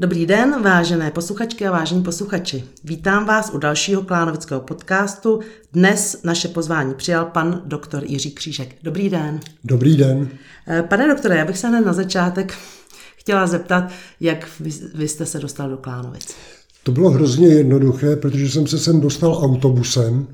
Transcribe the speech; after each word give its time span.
Dobrý 0.00 0.26
den, 0.26 0.62
vážené 0.62 1.10
posluchačky 1.10 1.66
a 1.66 1.70
vážení 1.70 2.02
posluchači. 2.02 2.64
Vítám 2.84 3.26
vás 3.26 3.50
u 3.54 3.58
dalšího 3.58 4.02
klánovického 4.02 4.60
podcastu. 4.60 5.40
Dnes 5.72 6.20
naše 6.24 6.48
pozvání 6.48 6.94
přijal 6.94 7.24
pan 7.24 7.62
doktor 7.64 8.04
Jiří 8.04 8.30
Křížek. 8.30 8.76
Dobrý 8.82 9.10
den. 9.10 9.40
Dobrý 9.64 9.96
den. 9.96 10.28
Eh, 10.68 10.82
pane 10.82 11.08
doktore, 11.08 11.36
já 11.36 11.44
bych 11.44 11.58
se 11.58 11.68
hned 11.68 11.86
na 11.86 11.92
začátek 11.92 12.54
chtěla 13.16 13.46
zeptat, 13.46 13.92
jak 14.20 14.48
vy, 14.60 14.70
vy 14.94 15.08
jste 15.08 15.26
se 15.26 15.38
dostal 15.38 15.70
do 15.70 15.76
Klánovic. 15.76 16.34
To 16.82 16.92
bylo 16.92 17.10
hrozně 17.10 17.46
jednoduché, 17.46 18.16
protože 18.16 18.48
jsem 18.48 18.66
se 18.66 18.78
sem 18.78 19.00
dostal 19.00 19.44
autobusem. 19.44 20.26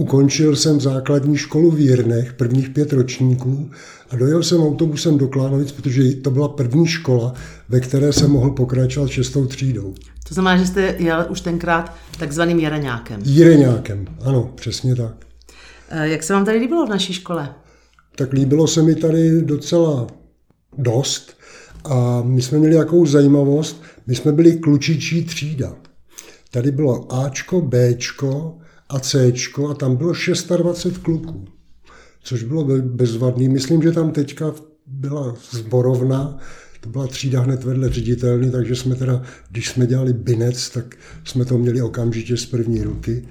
Ukončil 0.00 0.56
jsem 0.56 0.80
základní 0.80 1.36
školu 1.36 1.70
v 1.70 1.80
Jirnech, 1.80 2.32
prvních 2.32 2.70
pět 2.70 2.92
ročníků 2.92 3.70
a 4.10 4.16
dojel 4.16 4.42
jsem 4.42 4.60
autobusem 4.62 5.18
do 5.18 5.28
Klánovic, 5.28 5.72
protože 5.72 6.14
to 6.14 6.30
byla 6.30 6.48
první 6.48 6.86
škola, 6.86 7.34
ve 7.68 7.80
které 7.80 8.12
jsem 8.12 8.30
mohl 8.30 8.50
pokračovat 8.50 9.10
šestou 9.10 9.46
třídou. 9.46 9.94
To 10.28 10.34
znamená, 10.34 10.56
že 10.56 10.66
jste 10.66 10.94
jel 10.98 11.26
už 11.28 11.40
tenkrát 11.40 11.96
takzvaným 12.18 12.58
jereňákem. 12.58 13.20
Jireňákem, 13.24 14.06
ano, 14.20 14.52
přesně 14.54 14.96
tak. 14.96 15.14
Eh, 15.88 16.08
Jak 16.08 16.22
se 16.22 16.32
vám 16.32 16.44
tady 16.44 16.58
líbilo 16.58 16.86
v 16.86 16.90
naší 16.90 17.12
škole? 17.12 17.54
Tak 18.16 18.32
líbilo 18.32 18.66
se 18.66 18.82
mi 18.82 18.94
tady 18.94 19.42
docela 19.42 20.06
dost 20.78 21.36
a 21.84 22.22
my 22.24 22.42
jsme 22.42 22.58
měli 22.58 22.74
jakou 22.74 23.06
zajímavost, 23.06 23.82
my 24.06 24.14
jsme 24.14 24.32
byli 24.32 24.52
klučičí 24.52 25.24
třída. 25.24 25.74
Tady 26.50 26.70
bylo 26.70 27.14
Ačko, 27.14 27.60
Bčko 27.60 28.59
a 28.90 29.00
Cčko 29.00 29.68
a 29.68 29.74
tam 29.74 29.96
bylo 29.96 30.12
26 30.56 30.98
kluků, 30.98 31.44
což 32.22 32.42
bylo 32.42 32.64
be- 32.64 32.82
bezvadný. 32.82 33.48
Myslím, 33.48 33.82
že 33.82 33.92
tam 33.92 34.10
teďka 34.10 34.54
byla 34.86 35.34
zborovna, 35.50 36.38
to 36.80 36.88
byla 36.88 37.06
třída 37.06 37.40
hned 37.40 37.64
vedle 37.64 37.88
ředitelny, 37.88 38.50
takže 38.50 38.76
jsme 38.76 38.94
teda, 38.94 39.22
když 39.50 39.68
jsme 39.68 39.86
dělali 39.86 40.12
binec, 40.12 40.70
tak 40.70 40.96
jsme 41.24 41.44
to 41.44 41.58
měli 41.58 41.82
okamžitě 41.82 42.36
z 42.36 42.46
první 42.46 42.82
ruky. 42.82 43.28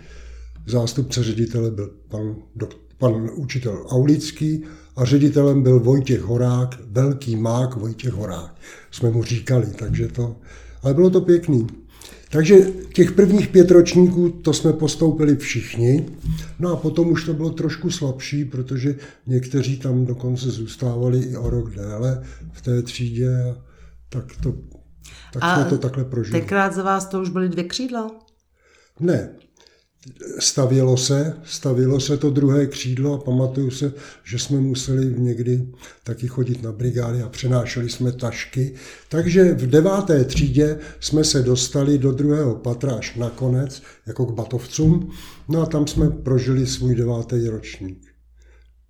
Zástupce 0.68 1.24
ředitele 1.24 1.72
byl 1.72 1.92
pan, 2.08 2.36
dok, 2.56 2.76
pan 2.98 3.30
učitel 3.36 3.86
Aulický 3.90 4.64
a 4.96 5.06
ředitelem 5.06 5.64
byl 5.64 5.80
Vojtěch 5.80 6.22
Horák, 6.22 6.80
velký 6.86 7.36
mák 7.36 7.76
Vojtěch 7.76 8.14
Horák. 8.14 8.56
Jsme 8.92 9.10
mu 9.10 9.24
říkali, 9.24 9.68
takže 9.80 10.08
to, 10.08 10.36
ale 10.84 10.94
bylo 10.94 11.10
to 11.10 11.22
pěkný. 11.22 11.68
Takže 12.30 12.56
těch 12.94 13.12
prvních 13.12 13.48
pět 13.48 13.72
ročníků 13.72 14.30
to 14.30 14.54
jsme 14.54 14.74
postoupili 14.74 15.36
všichni, 15.36 16.06
no 16.60 16.70
a 16.70 16.76
potom 16.76 17.12
už 17.12 17.26
to 17.26 17.34
bylo 17.34 17.50
trošku 17.50 17.92
slabší, 17.92 18.46
protože 18.46 18.96
někteří 19.28 19.78
tam 19.78 20.06
dokonce 20.06 20.50
zůstávali 20.50 21.20
i 21.20 21.38
o 21.38 21.50
rok 21.50 21.76
déle 21.76 22.24
v 22.52 22.62
té 22.62 22.82
třídě, 22.82 23.44
a 23.44 23.58
tak 24.10 24.26
to, 24.44 24.52
tak 25.34 25.44
A 25.44 25.56
jsme 25.56 25.70
to 25.70 25.78
takhle 25.78 26.06
prožili. 26.06 26.40
Tenkrát 26.40 26.74
za 26.74 26.84
vás 26.84 27.06
to 27.06 27.22
už 27.22 27.30
byly 27.30 27.50
dvě 27.50 27.64
křídla? 27.64 28.12
Ne, 29.00 29.30
stavělo 30.40 30.98
se, 30.98 31.38
stavělo 31.44 32.00
se 32.00 32.18
to 32.18 32.30
druhé 32.30 32.66
křídlo 32.68 33.14
a 33.14 33.18
pamatuju 33.18 33.72
se, 33.72 33.94
že 34.24 34.40
jsme 34.40 34.60
museli 34.60 35.16
někdy 35.18 35.68
taky 36.04 36.28
chodit 36.28 36.64
na 36.64 36.72
brigády 36.72 37.22
a 37.22 37.30
přenášeli 37.30 37.90
jsme 37.90 38.12
tašky. 38.12 38.74
Takže 39.10 39.54
v 39.54 39.70
deváté 39.70 40.24
třídě 40.24 40.80
jsme 41.00 41.24
se 41.24 41.42
dostali 41.42 41.98
do 41.98 42.12
druhého 42.12 42.56
patra 42.56 42.96
až 42.96 43.16
nakonec, 43.16 43.84
jako 44.06 44.26
k 44.26 44.34
Batovcům, 44.34 45.12
no 45.50 45.62
a 45.62 45.66
tam 45.66 45.88
jsme 45.88 46.10
prožili 46.10 46.68
svůj 46.68 46.96
devátý 46.96 47.48
ročník. 47.48 48.14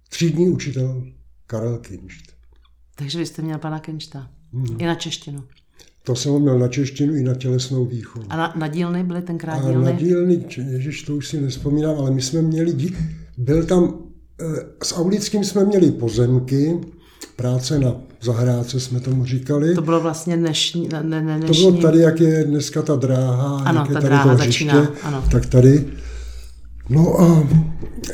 Třídní 0.09 0.49
učitel 0.49 1.03
Karel 1.47 1.77
Kinšt. 1.77 2.26
Takže 2.95 3.17
vy 3.17 3.26
jste 3.26 3.41
měl 3.41 3.59
pana 3.59 3.80
Kenčta. 3.80 4.31
Mhm. 4.52 4.81
I 4.81 4.86
na 4.86 4.95
češtinu. 4.95 5.43
To 6.04 6.15
jsem 6.15 6.32
ho 6.32 6.39
měl 6.39 6.60
na 6.60 6.67
češtinu 6.67 7.15
i 7.15 7.23
na 7.23 7.36
tělesnou 7.36 7.86
výchovu. 7.86 8.26
A 8.30 8.37
na, 8.37 8.54
na 8.58 8.67
dílny 8.67 9.04
byly 9.04 9.21
tenkrát 9.21 9.54
A 9.54 9.61
na 9.61 9.70
dílny? 9.71 9.93
dílny, 9.93 10.45
ježiš, 10.71 11.04
to 11.04 11.15
už 11.15 11.27
si 11.27 11.42
nespomínám, 11.42 11.95
ale 11.99 12.11
my 12.11 12.21
jsme 12.21 12.42
měli, 12.42 12.73
dí- 12.73 12.95
byl 13.37 13.65
tam, 13.65 13.93
eh, 14.42 14.45
s 14.83 14.95
Aulickým 14.98 15.43
jsme 15.43 15.65
měli 15.65 15.92
pozemky, 15.92 16.80
práce 17.36 17.80
na 17.80 17.95
zahrádce 18.21 18.80
jsme 18.80 18.99
tomu 18.99 19.26
říkali. 19.26 19.76
To 19.76 19.82
bylo 19.82 19.99
vlastně 20.02 20.38
dnešní, 20.38 20.89
ne, 20.92 21.04
ne, 21.04 21.21
ne, 21.21 21.39
To 21.39 21.45
dnešní. 21.45 21.71
bylo 21.71 21.82
tady, 21.82 21.99
jak 21.99 22.20
je 22.20 22.43
dneska 22.43 22.82
ta 22.82 22.95
dráha, 22.95 23.59
Ano, 23.59 23.80
jak 23.80 23.89
je 23.89 23.93
ta 23.93 23.99
tady 24.02 24.09
dráha 24.09 24.32
to 24.32 24.38
začíná, 24.38 24.73
hřiště, 24.73 24.93
ano. 25.04 25.23
tak 25.32 25.45
tady. 25.45 25.86
No 26.89 27.22
a 27.22 27.48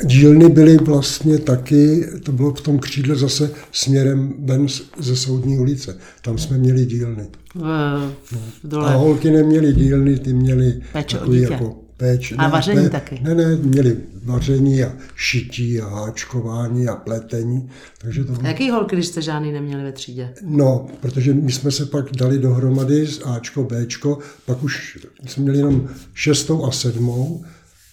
dílny 0.04 0.48
byly 0.48 0.76
vlastně 0.76 1.38
taky, 1.38 2.06
to 2.22 2.32
bylo 2.32 2.54
v 2.54 2.60
tom 2.60 2.78
křídle 2.78 3.16
zase 3.16 3.50
směrem 3.72 4.34
ven 4.38 4.66
ze 4.98 5.16
Soudní 5.16 5.58
ulice. 5.58 5.96
Tam 6.22 6.38
jsme 6.38 6.58
měli 6.58 6.86
dílny. 6.86 7.26
v, 7.54 8.32
v 8.62 8.68
dole. 8.68 8.94
A 8.94 8.96
holky 8.96 9.30
neměly 9.30 9.72
dílny, 9.72 10.18
ty 10.18 10.32
měly 10.32 10.80
Péče 10.92 11.18
takový 11.18 11.40
jako 11.40 11.76
péč. 11.96 12.34
A 12.38 12.48
vaření 12.48 12.90
taky. 12.90 13.18
Ne, 13.22 13.34
ne, 13.34 13.56
měli 13.56 13.96
vaření 14.24 14.84
a 14.84 14.92
šití 15.14 15.80
a 15.80 15.88
háčkování 15.88 16.88
a 16.88 16.96
pletení. 16.96 17.68
Takže 17.98 18.24
to 18.24 18.32
A 18.32 18.36
bylo... 18.36 18.48
jaký 18.48 18.70
holky, 18.70 18.96
když 18.96 19.06
jste 19.06 19.22
žádný 19.22 19.52
neměli 19.52 19.82
ve 19.82 19.92
třídě? 19.92 20.34
No, 20.42 20.86
protože 21.00 21.34
my 21.34 21.52
jsme 21.52 21.70
se 21.70 21.86
pak 21.86 22.12
dali 22.12 22.38
dohromady 22.38 23.06
s 23.06 23.22
Ačko, 23.24 23.64
Bčko, 23.64 24.18
pak 24.46 24.62
už 24.62 24.98
jsme 25.26 25.42
měli 25.42 25.58
jenom 25.58 25.88
šestou 26.14 26.64
a 26.64 26.70
sedmou 26.70 27.44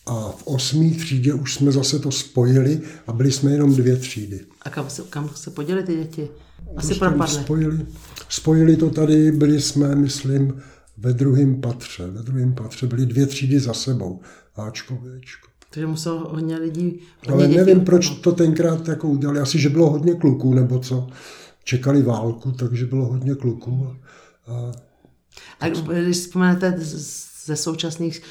a 0.05 0.31
v 0.31 0.47
osmý 0.47 0.91
třídě 0.91 1.33
už 1.33 1.53
jsme 1.53 1.71
zase 1.71 1.99
to 1.99 2.11
spojili 2.11 2.81
a 3.07 3.13
byli 3.13 3.31
jsme 3.31 3.51
jenom 3.51 3.75
dvě 3.75 3.95
třídy. 3.95 4.39
A 4.61 4.69
kam 4.69 4.89
se, 4.89 5.03
kam 5.09 5.29
se 5.35 5.51
poděli 5.51 5.83
ty 5.83 5.95
děti? 5.95 6.29
Asi 6.75 6.87
Prostě 6.87 6.95
propadly. 6.95 7.43
Spojili, 7.43 7.85
spojili 8.29 8.77
to 8.77 8.89
tady, 8.89 9.31
byli 9.31 9.61
jsme, 9.61 9.95
myslím, 9.95 10.61
ve 10.97 11.13
druhém 11.13 11.61
patře. 11.61 12.07
Ve 12.07 12.21
druhém 12.21 12.53
patře 12.53 12.87
byly 12.87 13.05
dvě 13.05 13.25
třídy 13.25 13.59
za 13.59 13.73
sebou. 13.73 14.21
Ačko, 14.55 14.93
Bčko. 14.93 15.47
Takže 15.69 15.87
muselo 15.87 16.29
hodně 16.29 16.57
lidí... 16.57 16.99
Hodně 17.29 17.45
Ale 17.45 17.47
nevím, 17.47 17.85
proč 17.85 18.09
to 18.09 18.31
tenkrát 18.31 18.87
jako 18.87 19.07
udělali. 19.07 19.39
Asi, 19.39 19.59
že 19.59 19.69
bylo 19.69 19.89
hodně 19.89 20.15
kluků, 20.15 20.53
nebo 20.53 20.79
co. 20.79 21.07
Čekali 21.63 22.01
válku, 22.01 22.51
takže 22.51 22.85
bylo 22.85 23.05
hodně 23.05 23.35
kluků. 23.35 23.95
A 24.47 24.71
A 25.59 25.69
když 25.69 26.17
vzpomenete 26.17 26.75
ze 27.45 27.55
současných 27.55 28.21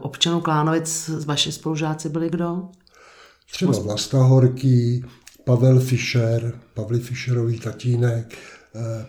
občanů 0.00 0.40
Klánovic, 0.40 1.10
z 1.10 1.24
vaši 1.24 1.52
spolužáci 1.52 2.08
byli 2.08 2.30
kdo? 2.30 2.68
třeba 3.50 3.72
Vlasta 3.72 4.22
Horký, 4.22 5.04
Pavel 5.44 5.80
Fischer, 5.80 6.52
Pavli 6.74 7.00
Fischerový 7.00 7.60
tatínek, 7.60 8.34
eh, 8.74 9.06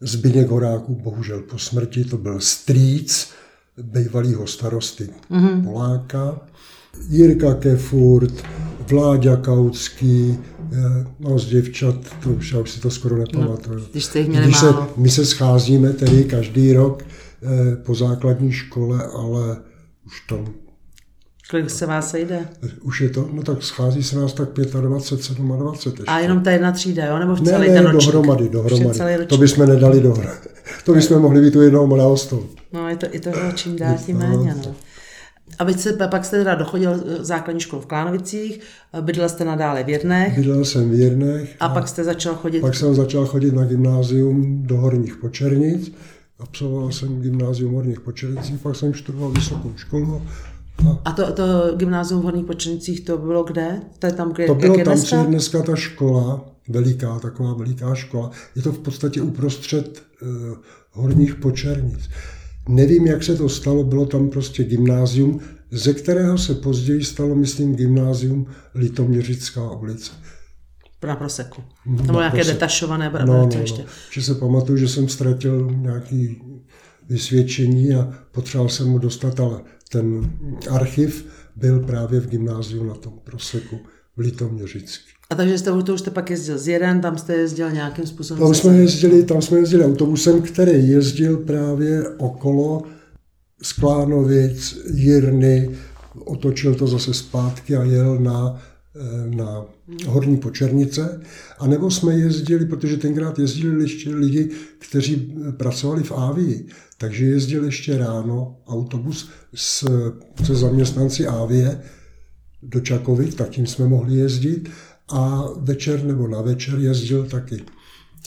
Zbyněk 0.00 0.48
Horáků, 0.48 0.94
bohužel 0.94 1.40
po 1.40 1.58
smrti, 1.58 2.04
to 2.04 2.16
byl 2.16 2.40
strýc 2.40 3.30
bývalého 3.82 4.46
starosty 4.46 5.08
mm-hmm. 5.30 5.64
Poláka, 5.64 6.40
Jirka 7.08 7.54
Kefurt, 7.54 8.32
Vláďa 8.90 9.36
Kautský, 9.36 10.38
eh, 10.72 11.06
no 11.20 11.38
z 11.38 11.46
děvčat, 11.46 11.94
to 12.22 12.30
už, 12.30 12.52
já 12.52 12.58
už 12.58 12.70
si 12.70 12.80
to 12.80 12.90
skoro 12.90 13.16
nepamatuju. 13.16 13.78
No, 13.78 13.84
když 13.92 14.04
jste 14.04 14.18
jich 14.18 14.28
měli 14.28 14.44
Když 14.44 14.58
se, 14.58 14.70
málo. 14.70 14.88
my 14.96 15.10
se 15.10 15.26
scházíme 15.26 15.92
tedy 15.92 16.24
každý 16.24 16.72
rok 16.72 17.02
eh, 17.02 17.31
po 17.86 17.94
základní 17.94 18.52
škole, 18.52 19.06
ale 19.14 19.56
už 20.06 20.20
tam 20.28 20.54
Kolik 21.50 21.70
se 21.70 21.86
vás 21.86 22.10
sejde? 22.10 22.48
už 22.82 23.00
je 23.00 23.08
to, 23.10 23.28
no 23.32 23.42
tak 23.42 23.62
schází 23.62 24.02
se 24.02 24.16
nás 24.16 24.32
tak 24.32 24.48
25, 24.48 24.80
27 24.80 25.68
ještě. 25.72 26.02
A 26.06 26.18
jenom 26.18 26.40
ta 26.40 26.50
jedna 26.50 26.72
třída, 26.72 27.06
jo? 27.06 27.18
Nebo 27.18 27.36
v 27.36 27.40
ne, 27.40 27.50
celý 27.50 27.68
ne, 27.68 27.74
ten 27.74 27.86
ročník? 27.86 28.12
dohromady, 28.12 28.48
dohromady. 28.48 29.26
To 29.26 29.36
bychom 29.36 29.66
nedali 29.66 30.00
dohromady. 30.00 30.36
To 30.84 30.94
bychom 30.94 31.22
mohli 31.22 31.40
být 31.40 31.56
u 31.56 31.62
jednoho 31.62 31.86
mladého 31.86 32.16
stolu. 32.16 32.48
No, 32.72 32.88
je 32.88 32.96
to, 32.96 33.06
je 33.12 33.20
to 33.20 33.30
čím 33.54 33.76
dál 33.76 33.96
tím 34.06 34.18
méně, 34.18 34.54
no. 34.66 34.74
A 35.58 35.64
vy 35.64 35.74
se, 35.74 35.92
pak 36.10 36.24
jste 36.24 36.38
teda 36.38 36.54
dochodil 36.54 36.90
eh, 36.90 37.24
základní 37.24 37.60
školu 37.60 37.82
v 37.82 37.86
Klánovicích, 37.86 38.60
eh, 38.94 39.02
bydlel 39.02 39.28
jste 39.28 39.44
nadále 39.44 39.84
v 39.84 39.88
Jednech 39.88 40.36
Bydlel 40.36 40.64
jsem 40.64 40.90
v 40.90 40.94
Jirnech 40.94 41.56
a 41.60 41.68
pak 41.68 41.88
jste 41.88 42.04
začal 42.04 42.34
chodit... 42.34 42.60
pak 42.60 42.74
jsem 42.74 42.94
začal 42.94 43.26
chodit 43.26 43.54
na 43.54 43.64
gymnázium 43.64 44.62
do 44.66 44.76
Horních 44.76 45.16
Počernic. 45.16 45.92
Absolvoval 46.42 46.92
jsem 46.92 47.20
gymnázium 47.20 47.72
v 47.72 47.74
Horních 47.74 48.00
Počernicích, 48.00 48.60
pak 48.60 48.76
jsem 48.76 48.94
študoval 48.94 49.30
vysokou 49.30 49.72
školu. 49.76 50.14
A 50.14 50.22
A 51.04 51.12
to, 51.12 51.32
to 51.32 51.42
gymnázium 51.76 52.20
v 52.20 52.24
Horných 52.24 52.46
Počenicích, 52.46 53.00
to 53.00 53.18
bylo 53.18 53.44
kde? 53.44 53.80
To 53.98 54.06
je 54.06 54.12
tam, 54.12 54.32
kde, 54.32 54.46
to 54.46 54.54
bylo 54.54 54.78
je 54.78 54.84
tam, 54.84 54.94
dneska? 54.94 55.16
je 55.16 55.26
dneska 55.26 55.62
ta 55.62 55.76
škola, 55.76 56.44
veliká, 56.68 57.18
taková 57.18 57.54
veliká 57.54 57.94
škola. 57.94 58.30
Je 58.56 58.62
to 58.62 58.72
v 58.72 58.78
podstatě 58.78 59.22
uprostřed 59.22 60.02
uh, 60.22 60.28
Horních 60.90 61.34
Počernic. 61.34 62.10
Nevím, 62.68 63.06
jak 63.06 63.22
se 63.22 63.36
to 63.36 63.48
stalo, 63.48 63.84
bylo 63.84 64.06
tam 64.06 64.30
prostě 64.30 64.64
gymnázium, 64.64 65.40
ze 65.70 65.94
kterého 65.94 66.38
se 66.38 66.54
později 66.54 67.04
stalo, 67.04 67.34
myslím, 67.34 67.76
gymnázium 67.76 68.46
Litoměřická 68.74 69.70
ulice. 69.70 70.12
Na 71.06 71.16
proseku. 71.16 71.62
To 71.96 72.02
bylo 72.02 72.12
na 72.12 72.20
nějaké 72.20 72.36
Proseku. 72.36 72.54
detašované, 72.54 73.10
No, 73.12 73.18
no, 73.26 73.26
no, 73.26 73.48
no. 73.54 73.60
ještě. 73.60 73.84
Že 74.12 74.22
se 74.22 74.34
pamatuju, 74.34 74.78
že 74.78 74.88
jsem 74.88 75.08
ztratil 75.08 75.70
nějaký 75.80 76.42
vysvědčení 77.08 77.94
a 77.94 78.12
potřeboval 78.32 78.68
jsem 78.68 78.88
mu 78.88 78.98
dostat, 78.98 79.40
ale 79.40 79.60
ten 79.90 80.30
archiv 80.70 81.26
byl 81.56 81.80
právě 81.80 82.20
v 82.20 82.26
gymnáziu 82.28 82.84
na 82.84 82.94
tom 82.94 83.12
proseku 83.24 83.78
v 84.16 84.20
Litoměřický. 84.20 85.04
A 85.30 85.34
takže 85.34 85.58
jste, 85.58 85.82
to 85.82 85.94
už 85.94 86.00
jste 86.00 86.10
pak 86.10 86.30
jezdil 86.30 86.58
z 86.58 86.68
jeden, 86.68 87.00
tam 87.00 87.18
jste 87.18 87.34
jezdil 87.34 87.70
nějakým 87.70 88.06
způsobem? 88.06 88.42
Tam 88.42 88.54
jsme 88.54 88.76
jezdili, 88.76 89.24
tam 89.24 89.42
jsme 89.42 89.58
jezdili 89.58 89.84
autobusem, 89.84 90.42
který 90.42 90.88
jezdil 90.88 91.36
právě 91.36 92.08
okolo 92.08 92.82
Sklánovic, 93.62 94.78
Jirny, 94.94 95.70
otočil 96.24 96.74
to 96.74 96.86
zase 96.86 97.14
zpátky 97.14 97.76
a 97.76 97.84
jel 97.84 98.18
na, 98.18 98.62
eh, 98.96 99.36
na 99.36 99.64
Horní 100.06 100.36
Počernice. 100.36 101.20
A 101.58 101.66
nebo 101.66 101.90
jsme 101.90 102.14
jezdili, 102.14 102.66
protože 102.66 102.96
tenkrát 102.96 103.38
jezdili 103.38 103.82
ještě 103.82 104.14
lidi, 104.14 104.50
kteří 104.78 105.34
pracovali 105.56 106.02
v 106.02 106.12
Ávii, 106.12 106.66
takže 106.98 107.24
jezdil 107.24 107.64
ještě 107.64 107.98
ráno 107.98 108.56
autobus 108.66 109.28
s, 109.54 109.88
se 110.44 110.54
zaměstnanci 110.54 111.26
Ávie 111.26 111.82
do 112.62 112.80
Čakovic, 112.80 113.34
tak 113.34 113.50
tím 113.50 113.66
jsme 113.66 113.86
mohli 113.86 114.14
jezdit. 114.14 114.70
A 115.08 115.44
večer 115.56 116.04
nebo 116.04 116.28
na 116.28 116.42
večer 116.42 116.78
jezdil 116.78 117.24
taky 117.24 117.62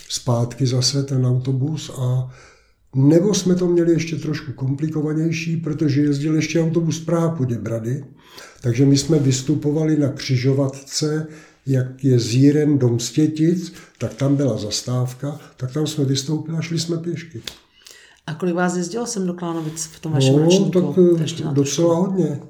zpátky 0.10 0.68
zase 0.68 1.04
ten 1.04 1.26
autobus 1.26 1.92
a 1.98 2.32
nebo 2.96 3.34
jsme 3.34 3.56
to 3.56 3.68
měli 3.68 3.92
ještě 3.92 4.16
trošku 4.16 4.52
komplikovanější, 4.52 5.58
protože 5.58 6.02
jezdil 6.02 6.36
ještě 6.36 6.62
autobus 6.62 7.00
Praha 7.00 7.30
Poděbrady, 7.30 8.06
takže 8.62 8.86
my 8.86 8.98
jsme 8.98 9.20
vystupovali 9.20 9.98
na 9.98 10.10
křižovatce, 10.10 11.28
jak 11.66 12.04
je 12.04 12.20
Zíren 12.20 12.78
dom 12.78 13.00
Stětic, 13.00 13.74
tak 13.98 14.14
tam 14.14 14.36
byla 14.36 14.58
zastávka, 14.58 15.40
tak 15.58 15.74
tam 15.74 15.88
jsme 15.88 16.06
vystoupili 16.06 16.58
a 16.58 16.62
šli 16.62 16.80
jsme 16.80 16.98
pěšky. 16.98 17.42
A 18.28 18.34
kolik 18.34 18.56
vás 18.56 18.76
jezdilo 18.76 19.06
sem 19.06 19.28
do 19.28 19.34
Klánovic 19.34 19.86
v 19.86 20.00
tom 20.00 20.12
vašem 20.12 20.36
no, 20.36 20.44
ročníku? 20.44 20.82
tak 21.18 21.54
docela 21.54 21.96
hodně. 21.96 22.42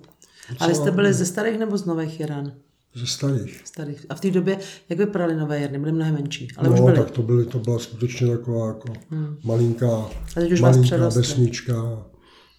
Docela 0.50 0.57
Ale 0.59 0.75
jste 0.75 0.91
byli 0.91 1.13
ze 1.13 1.25
starých 1.25 1.59
nebo 1.59 1.77
z 1.77 1.85
nových 1.85 2.19
Jiran? 2.19 2.53
Ze 2.95 3.07
starých. 3.07 3.62
starých. 3.65 4.06
A 4.09 4.15
v 4.15 4.21
té 4.21 4.31
době, 4.31 4.59
jak 4.89 5.00
vypadaly 5.00 5.35
nové 5.35 5.59
jarny? 5.59 5.79
Byly 5.79 5.91
mnohem 5.91 6.13
menší, 6.13 6.47
ale 6.57 6.69
no, 6.69 6.75
už 6.75 6.81
byly. 6.81 6.97
tak 6.97 7.12
to, 7.12 7.21
byly, 7.21 7.45
to 7.45 7.59
byla 7.59 7.79
skutečně 7.79 8.27
taková 8.27 8.67
jako 8.67 8.94
hmm. 9.09 9.38
malinká, 9.44 9.95
a 10.35 10.39
teď 10.39 10.51
už 10.51 10.62
malinká 10.62 10.97
vesnička. 11.09 12.06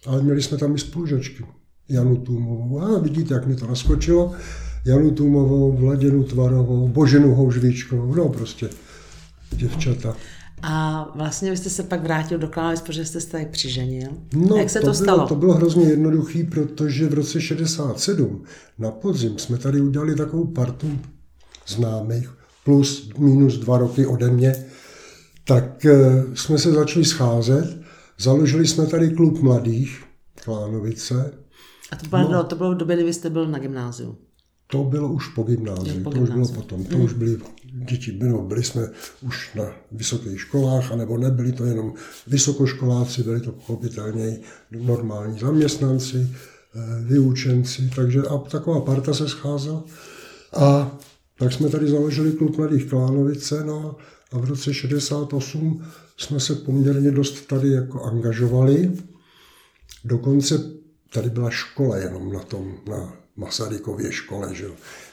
Ale 0.05 0.21
měli 0.21 0.41
jsme 0.41 0.57
tam 0.57 0.75
i 0.75 0.79
spolužačky. 0.79 1.45
Janu 1.89 2.17
Tůmovou. 2.17 2.81
A 2.81 2.99
vidíte, 2.99 3.33
jak 3.33 3.47
mi 3.47 3.55
to 3.55 3.67
naskočilo. 3.67 4.35
Janu 4.87 5.11
Tůmovou, 5.11 5.77
Vladěnu 5.77 6.23
Tvarovou, 6.23 6.87
Boženu 6.87 7.35
Houžvíčkovou, 7.35 8.15
no 8.15 8.29
prostě 8.29 8.69
děvčata. 9.51 10.15
A 10.61 11.05
vlastně 11.15 11.51
vy 11.51 11.57
jste 11.57 11.69
se 11.69 11.83
pak 11.83 12.03
vrátil 12.03 12.37
do 12.37 12.47
Klánovic, 12.47 12.81
protože 12.81 13.05
jste 13.05 13.21
se 13.21 13.29
tady 13.29 13.45
přiženil. 13.45 14.09
No, 14.33 14.55
Jak 14.55 14.69
se 14.69 14.79
to, 14.79 14.85
to 14.85 14.93
stalo? 14.93 15.17
Bylo, 15.17 15.27
to 15.27 15.35
bylo 15.35 15.53
hrozně 15.53 15.85
jednoduchý, 15.85 16.43
protože 16.43 17.07
v 17.07 17.13
roce 17.13 17.41
67 17.41 18.43
na 18.79 18.91
podzim 18.91 19.37
jsme 19.37 19.57
tady 19.57 19.81
udělali 19.81 20.15
takovou 20.15 20.45
partu 20.45 20.99
známých, 21.67 22.29
plus 22.65 23.09
minus 23.17 23.57
dva 23.57 23.77
roky 23.77 24.05
ode 24.05 24.29
mě, 24.29 24.65
tak 25.43 25.85
eh, 25.85 26.23
jsme 26.33 26.57
se 26.57 26.71
začali 26.71 27.05
scházet, 27.05 27.81
založili 28.19 28.67
jsme 28.67 28.87
tady 28.87 29.09
klub 29.09 29.41
mladých, 29.41 30.03
Klánovice. 30.43 31.33
A 31.91 31.95
to 31.95 32.07
bylo, 32.07 32.31
no, 32.31 32.43
to 32.43 32.55
bylo 32.55 32.71
v 32.71 32.77
době, 32.77 32.95
kdy 32.95 33.05
vy 33.05 33.13
jste 33.13 33.29
byl 33.29 33.47
na 33.47 33.59
gymnáziu. 33.59 34.17
To 34.67 34.83
bylo 34.83 35.13
už 35.13 35.27
po 35.27 35.43
gymnáziu, 35.43 36.03
to 36.03 36.19
už 36.19 36.29
bylo 36.29 36.47
potom. 36.47 36.85
To 36.85 36.97
mm. 36.97 37.03
už 37.03 37.13
byli 37.13 37.37
děti, 37.89 38.11
bylo, 38.11 38.41
byli 38.41 38.63
jsme 38.63 38.89
už 39.21 39.55
na 39.55 39.63
vysokých 39.91 40.41
školách, 40.41 40.91
anebo 40.91 41.17
nebyli 41.17 41.51
to 41.51 41.65
jenom 41.65 41.93
vysokoškoláci, 42.27 43.23
byli 43.23 43.39
to 43.39 43.51
pochopitelně 43.51 44.39
normální 44.71 45.39
zaměstnanci, 45.39 46.27
eh, 46.75 47.03
vyučenci, 47.03 47.91
takže 47.95 48.21
a 48.21 48.37
taková 48.37 48.81
parta 48.81 49.13
se 49.13 49.29
scházela. 49.29 49.83
A 50.53 50.97
tak 51.39 51.53
jsme 51.53 51.69
tady 51.69 51.87
založili 51.87 52.31
klub 52.31 52.57
Mladých 52.57 52.89
Klánovice, 52.89 53.63
no 53.63 53.95
a 54.31 54.37
v 54.37 54.45
roce 54.45 54.73
68 54.73 55.83
jsme 56.17 56.39
se 56.39 56.55
poměrně 56.55 57.11
dost 57.11 57.47
tady 57.47 57.69
jako 57.69 58.03
angažovali. 58.03 58.91
Dokonce 60.05 60.71
tady 61.13 61.29
byla 61.29 61.49
škola 61.49 61.97
jenom 61.97 62.33
na 62.33 62.39
tom, 62.39 62.73
na 62.89 63.13
Masarykově 63.37 64.11
škole. 64.11 64.55
Že? 64.55 64.65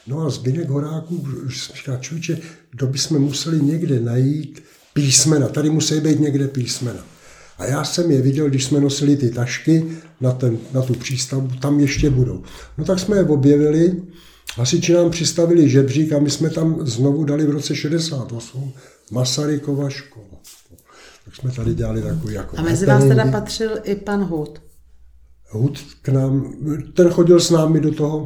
No 0.07 0.21
a 0.21 0.29
Zbyněk 0.29 0.69
Horáků 0.69 1.27
říká, 1.47 1.97
člověče, 1.97 2.37
kdo 2.71 2.87
by 2.87 2.97
jsme 2.97 3.19
museli 3.19 3.61
někde 3.61 3.99
najít 3.99 4.63
písmena, 4.93 5.47
tady 5.47 5.69
musí 5.69 5.99
být 5.99 6.19
někde 6.19 6.47
písmena. 6.47 7.05
A 7.57 7.65
já 7.65 7.83
jsem 7.83 8.11
je 8.11 8.21
viděl, 8.21 8.49
když 8.49 8.65
jsme 8.65 8.79
nosili 8.79 9.17
ty 9.17 9.29
tašky 9.29 9.85
na, 10.21 10.31
ten, 10.31 10.57
na 10.73 10.81
tu 10.81 10.93
přístavbu, 10.93 11.55
tam 11.55 11.79
ještě 11.79 12.09
budou. 12.09 12.43
No 12.77 12.85
tak 12.85 12.99
jsme 12.99 13.17
je 13.17 13.23
objevili, 13.23 14.01
hasiči 14.55 14.93
nám 14.93 15.11
přistavili 15.11 15.69
žebřík 15.69 16.13
a 16.13 16.19
my 16.19 16.29
jsme 16.29 16.49
tam 16.49 16.87
znovu 16.87 17.23
dali 17.23 17.45
v 17.45 17.49
roce 17.49 17.75
68 17.75 18.73
Masarykova 19.11 19.89
škola. 19.89 20.25
Tak 21.25 21.35
jsme 21.35 21.51
tady 21.51 21.75
dělali 21.75 22.01
takový 22.01 22.33
jako... 22.33 22.57
A 22.57 22.61
mezi 22.61 22.85
vás 22.85 23.03
teda 23.03 23.31
patřil 23.31 23.71
i 23.83 23.95
pan 23.95 24.23
Hud. 24.23 24.61
Hud 25.57 25.79
k 26.01 26.09
nám, 26.09 26.53
ten 26.93 27.09
chodil 27.09 27.39
s 27.39 27.51
námi 27.51 27.79
do 27.79 27.91
toho, 27.91 28.25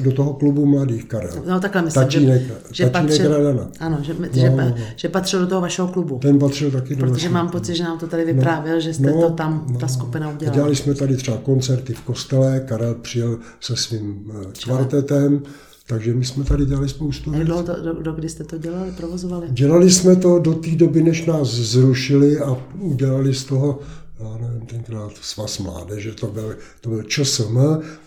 do 0.00 0.12
toho 0.12 0.34
klubu 0.34 0.66
mladých 0.66 1.04
Karel. 1.04 1.42
No 1.46 1.60
takhle 1.60 1.82
myslím, 1.82 2.02
tatínek, 2.02 2.42
že, 2.42 2.84
že 2.84 2.90
patřil, 2.90 3.30
Radana. 3.30 3.68
Ano, 3.80 3.98
že, 4.02 4.14
no, 4.18 4.28
že, 4.32 4.50
no, 4.50 4.56
no. 4.56 4.74
že 4.96 5.08
patřil 5.08 5.40
do 5.40 5.46
toho 5.46 5.60
vašeho 5.60 5.88
klubu. 5.88 6.18
Ten 6.18 6.38
patřil 6.38 6.70
taky 6.70 6.96
do 6.96 7.06
Protože 7.06 7.28
mám 7.28 7.48
pocit, 7.48 7.74
že 7.74 7.84
nám 7.84 7.98
to 7.98 8.06
tady 8.06 8.24
vyprávěl, 8.24 8.74
no, 8.74 8.80
že 8.80 8.94
jste 8.94 9.10
no, 9.10 9.20
to 9.20 9.30
tam, 9.30 9.66
no, 9.72 9.78
ta 9.78 9.88
skupina 9.88 10.30
udělala. 10.30 10.54
Dělali 10.54 10.76
jsme 10.76 10.94
tady 10.94 11.16
třeba 11.16 11.36
koncerty 11.36 11.94
v 11.94 12.00
kostele, 12.00 12.60
Karel 12.60 12.94
přijel 12.94 13.38
se 13.60 13.76
svým 13.76 14.32
eh, 14.42 14.46
kvartetem, 14.64 15.42
takže 15.86 16.14
my 16.14 16.24
jsme 16.24 16.44
tady 16.44 16.66
dělali 16.66 16.88
spoustu 16.88 17.30
věcí. 17.30 17.46
To, 17.46 17.62
do, 17.82 18.02
do 18.02 18.12
kdy 18.12 18.28
jste 18.28 18.44
to 18.44 18.58
dělali, 18.58 18.90
provozovali? 18.96 19.46
Dělali 19.50 19.90
jsme 19.90 20.16
to 20.16 20.38
do 20.38 20.54
té 20.54 20.70
doby, 20.70 21.02
než 21.02 21.26
nás 21.26 21.48
zrušili 21.48 22.38
a 22.38 22.56
udělali 22.78 23.34
z 23.34 23.44
toho 23.44 23.78
já 24.22 24.38
nevím, 24.38 24.66
tenkrát 24.66 25.12
svaz 25.20 25.58
mládeže, 25.58 26.12
to 26.12 26.26
byl, 26.26 26.56
to 26.80 26.88
byl 26.88 27.02
ČSM, 27.02 27.58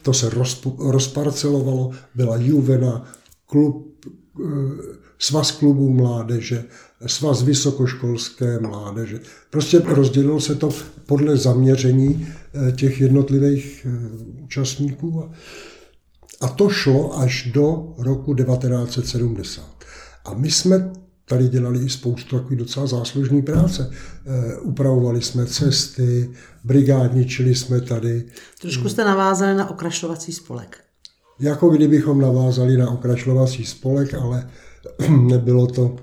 to 0.02 0.14
se 0.14 0.30
rozpu, 0.30 0.92
rozparcelovalo, 0.92 1.92
byla 2.16 2.38
Juvena, 2.38 3.12
klub, 3.46 4.06
eh, 4.40 4.46
svaz 5.20 5.52
klubů 5.52 5.94
mládeže, 5.94 6.64
svaz 7.08 7.44
vysokoškolské 7.44 8.60
mládeže. 8.60 9.20
Prostě 9.50 9.80
rozdělilo 9.80 10.42
se 10.42 10.56
to 10.56 10.70
podle 11.06 11.38
zaměření 11.38 12.28
eh, 12.28 12.72
těch 12.72 13.02
jednotlivých 13.02 13.88
eh, 13.90 14.44
účastníků. 14.44 15.30
A 16.42 16.48
to 16.48 16.69
šlo 16.69 17.19
až 17.19 17.52
do 17.54 17.94
roku 17.98 18.34
1970. 18.34 19.64
A 20.26 20.34
my 20.34 20.52
jsme 20.52 20.92
tady 21.26 21.48
dělali 21.48 21.80
i 21.80 21.90
spoustu 21.90 22.40
takový 22.40 22.56
docela 22.56 22.88
záslužný 22.88 23.42
práce. 23.42 23.92
E, 24.26 24.58
upravovali 24.58 25.22
jsme 25.22 25.46
cesty, 25.46 26.30
brigádničili 26.64 27.56
jsme 27.56 27.82
tady. 27.82 28.26
Trošku 28.62 28.90
jste 28.90 29.06
navázali 29.06 29.56
na 29.56 29.70
okrašlovací 29.70 30.32
spolek. 30.32 30.78
Jako 31.40 31.70
kdybychom 31.70 32.22
navázali 32.22 32.78
na 32.78 32.90
okrašlovací 32.92 33.66
spolek, 33.66 34.14
ale 34.14 34.50
nebylo 35.10 35.68
to, 35.68 35.96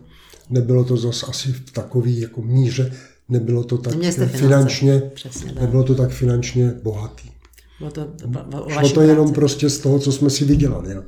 nebylo 0.50 0.84
to 0.84 0.96
zase 0.96 1.26
asi 1.26 1.52
v 1.52 1.70
takový 1.70 2.20
jako 2.20 2.42
míře, 2.42 2.92
nebylo 3.28 3.64
to 3.64 3.78
tak 3.78 3.94
finančně, 4.26 5.02
Přesně, 5.14 5.52
nebylo 5.60 5.84
to 5.84 5.94
tak 5.94 6.10
finančně 6.10 6.74
bohatý. 6.82 7.31
Bylo 7.82 7.90
to, 7.90 8.04
to, 8.50 8.68
Šlo 8.70 8.88
to 8.88 9.02
jenom 9.02 9.24
práci. 9.24 9.34
prostě 9.34 9.70
z 9.70 9.78
toho, 9.78 9.98
co 9.98 10.12
jsme 10.12 10.30
si 10.30 10.44
vydělali. 10.44 10.94
No. 10.94 11.02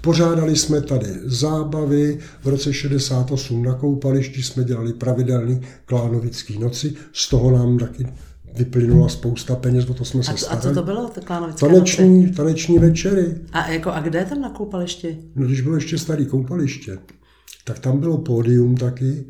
Pořádali 0.00 0.56
jsme 0.56 0.80
tady 0.80 1.06
zábavy, 1.24 2.18
v 2.42 2.48
roce 2.48 2.72
68 2.72 3.62
na 3.62 3.74
koupališti 3.74 4.42
jsme 4.42 4.64
dělali 4.64 4.92
pravidelný 4.92 5.60
klánovický 5.84 6.58
noci, 6.58 6.94
z 7.12 7.28
toho 7.28 7.50
nám 7.50 7.78
taky 7.78 8.06
vyplynula 8.54 9.08
spousta 9.08 9.56
peněz, 9.56 9.88
o 9.90 9.94
to 9.94 10.04
jsme 10.04 10.22
se 10.22 10.32
a, 10.32 10.36
starali. 10.36 10.58
A 10.58 10.62
co 10.62 10.74
to 10.74 10.82
bylo, 10.82 11.08
to 11.08 11.20
klánovické 11.20 11.66
taneční, 11.66 12.22
noci? 12.22 12.34
taneční 12.34 12.78
večery. 12.78 13.34
A, 13.52 13.68
jako, 13.68 13.90
a 13.90 14.00
kde 14.00 14.24
tam 14.24 14.40
na 14.40 14.50
koupališti? 14.50 15.18
No, 15.34 15.46
když 15.46 15.60
bylo 15.60 15.74
ještě 15.74 15.98
starý 15.98 16.26
koupaliště, 16.26 16.98
tak 17.64 17.78
tam 17.78 18.00
bylo 18.00 18.18
pódium 18.18 18.76
taky, 18.76 19.24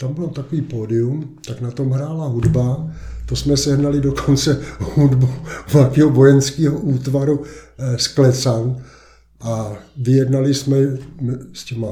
tam 0.00 0.14
bylo 0.14 0.28
takový 0.28 0.62
pódium, 0.62 1.36
tak 1.46 1.60
na 1.60 1.70
tom 1.70 1.90
hrála 1.90 2.26
hudba, 2.26 2.90
to 3.26 3.36
jsme 3.36 3.56
sehnali 3.56 4.00
dokonce 4.00 4.60
hudbu 4.80 5.28
velkého 5.72 6.10
vojenského 6.10 6.80
útvaru 6.80 7.42
eh, 7.78 7.98
z 7.98 8.08
Klecan 8.08 8.82
a 9.40 9.72
vyjednali 9.96 10.54
jsme 10.54 10.76
s 11.52 11.64
těma 11.64 11.88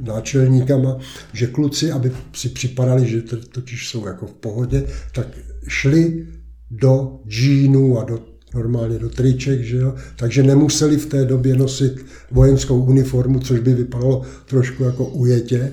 náčelníkama, 0.00 0.96
že 1.32 1.46
kluci, 1.46 1.92
aby 1.92 2.12
si 2.32 2.48
připadali, 2.48 3.08
že 3.08 3.22
totiž 3.52 3.88
jsou 3.88 4.06
jako 4.06 4.26
v 4.26 4.32
pohodě, 4.32 4.86
tak 5.12 5.26
šli 5.68 6.26
do 6.70 7.20
džínů 7.28 7.98
a 7.98 8.04
do 8.04 8.20
normálně 8.54 8.98
do 8.98 9.08
triček, 9.08 9.60
že 9.60 9.76
jo? 9.76 9.94
takže 10.16 10.42
nemuseli 10.42 10.96
v 10.96 11.06
té 11.06 11.24
době 11.24 11.56
nosit 11.56 12.06
vojenskou 12.30 12.84
uniformu, 12.84 13.40
což 13.40 13.60
by 13.60 13.74
vypadalo 13.74 14.22
trošku 14.46 14.84
jako 14.84 15.04
ujetě. 15.04 15.72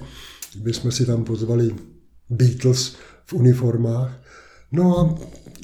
My 0.64 0.74
jsme 0.74 0.92
si 0.92 1.06
tam 1.06 1.24
pozvali 1.24 1.76
Beatles 2.30 2.96
v 3.26 3.34
uniformách 3.34 4.23
No 4.74 5.00
a 5.00 5.16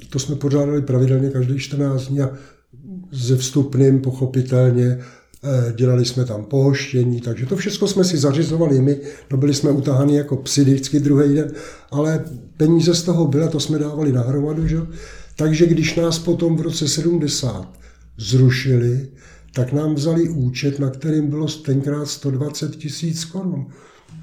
to 0.09 0.19
jsme 0.19 0.35
pořádali 0.35 0.81
pravidelně 0.81 1.29
každý 1.29 1.59
14 1.59 2.07
dní 2.07 2.21
a 2.21 2.29
ze 3.11 3.37
vstupným 3.37 4.01
pochopitelně 4.01 4.99
eh, 5.43 5.73
dělali 5.75 6.05
jsme 6.05 6.25
tam 6.25 6.43
pohoštění, 6.43 7.21
takže 7.21 7.45
to 7.45 7.55
všechno 7.55 7.87
jsme 7.87 8.03
si 8.03 8.17
zařizovali 8.17 8.81
my, 8.81 8.97
no 9.31 9.37
byli 9.37 9.53
jsme 9.53 9.71
utahaní 9.71 10.15
jako 10.15 10.35
psy 10.37 10.63
vždycky 10.63 10.99
druhý 10.99 11.35
den, 11.35 11.51
ale 11.91 12.25
peníze 12.57 12.95
z 12.95 13.03
toho 13.03 13.27
byly, 13.27 13.49
to 13.49 13.59
jsme 13.59 13.79
dávali 13.79 14.11
na 14.11 14.21
hromadu, 14.21 14.67
že? 14.67 14.77
Takže 15.35 15.65
když 15.65 15.95
nás 15.95 16.19
potom 16.19 16.57
v 16.57 16.61
roce 16.61 16.87
70 16.87 17.67
zrušili, 18.17 19.07
tak 19.53 19.73
nám 19.73 19.95
vzali 19.95 20.29
účet, 20.29 20.79
na 20.79 20.89
kterým 20.89 21.27
bylo 21.27 21.47
tenkrát 21.47 22.05
120 22.05 22.75
tisíc 22.75 23.25
korun. 23.25 23.65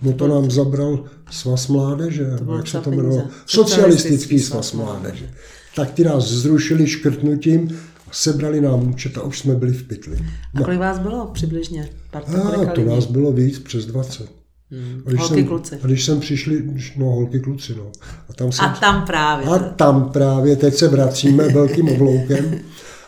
No 0.02 0.12
to 0.12 0.28
nám 0.28 0.50
zabral 0.50 1.04
svaz 1.30 1.68
mládeže, 1.68 2.24
bylo 2.42 2.56
jak 2.56 2.68
se 2.68 2.80
to 2.80 2.90
jmenovalo? 2.90 3.28
Socialistický 3.46 4.38
svaz 4.40 4.72
mládeže. 4.72 5.30
Tak 5.76 5.90
ty 5.90 6.04
nás 6.04 6.24
zrušili 6.24 6.86
škrtnutím, 6.86 7.78
sebrali 8.12 8.60
nám 8.60 8.88
účet 8.88 9.18
a 9.18 9.22
už 9.22 9.38
jsme 9.38 9.54
byli 9.54 9.72
v 9.72 9.82
pytli. 9.88 10.18
A 10.54 10.62
kolik 10.64 10.78
vás 10.80 10.98
bylo 10.98 11.26
přibližně? 11.26 11.88
Parta, 12.10 12.42
A 12.42 12.64
to 12.72 12.80
lidí? 12.80 12.94
nás 12.94 13.06
bylo 13.06 13.32
víc, 13.32 13.58
přes 13.58 13.86
20. 13.86 14.30
Hmm. 14.70 15.02
A 15.06 15.08
když 15.10 15.20
Holky, 15.20 15.34
jsem, 15.34 15.46
kluci. 15.46 15.78
A 15.82 15.86
když 15.86 16.04
jsem 16.04 16.20
přišli, 16.20 16.62
no 16.96 17.06
holky, 17.06 17.40
kluci, 17.40 17.74
no. 17.74 17.92
A 18.28 18.32
tam 18.32 18.52
jsem, 18.52 18.64
A 18.64 18.76
tam 18.80 19.06
právě. 19.06 19.46
a 19.46 19.58
tam 19.58 20.10
právě, 20.12 20.56
teď 20.56 20.74
se 20.74 20.88
vracíme 20.88 21.48
velkým 21.52 21.88
obloukem, 21.88 22.58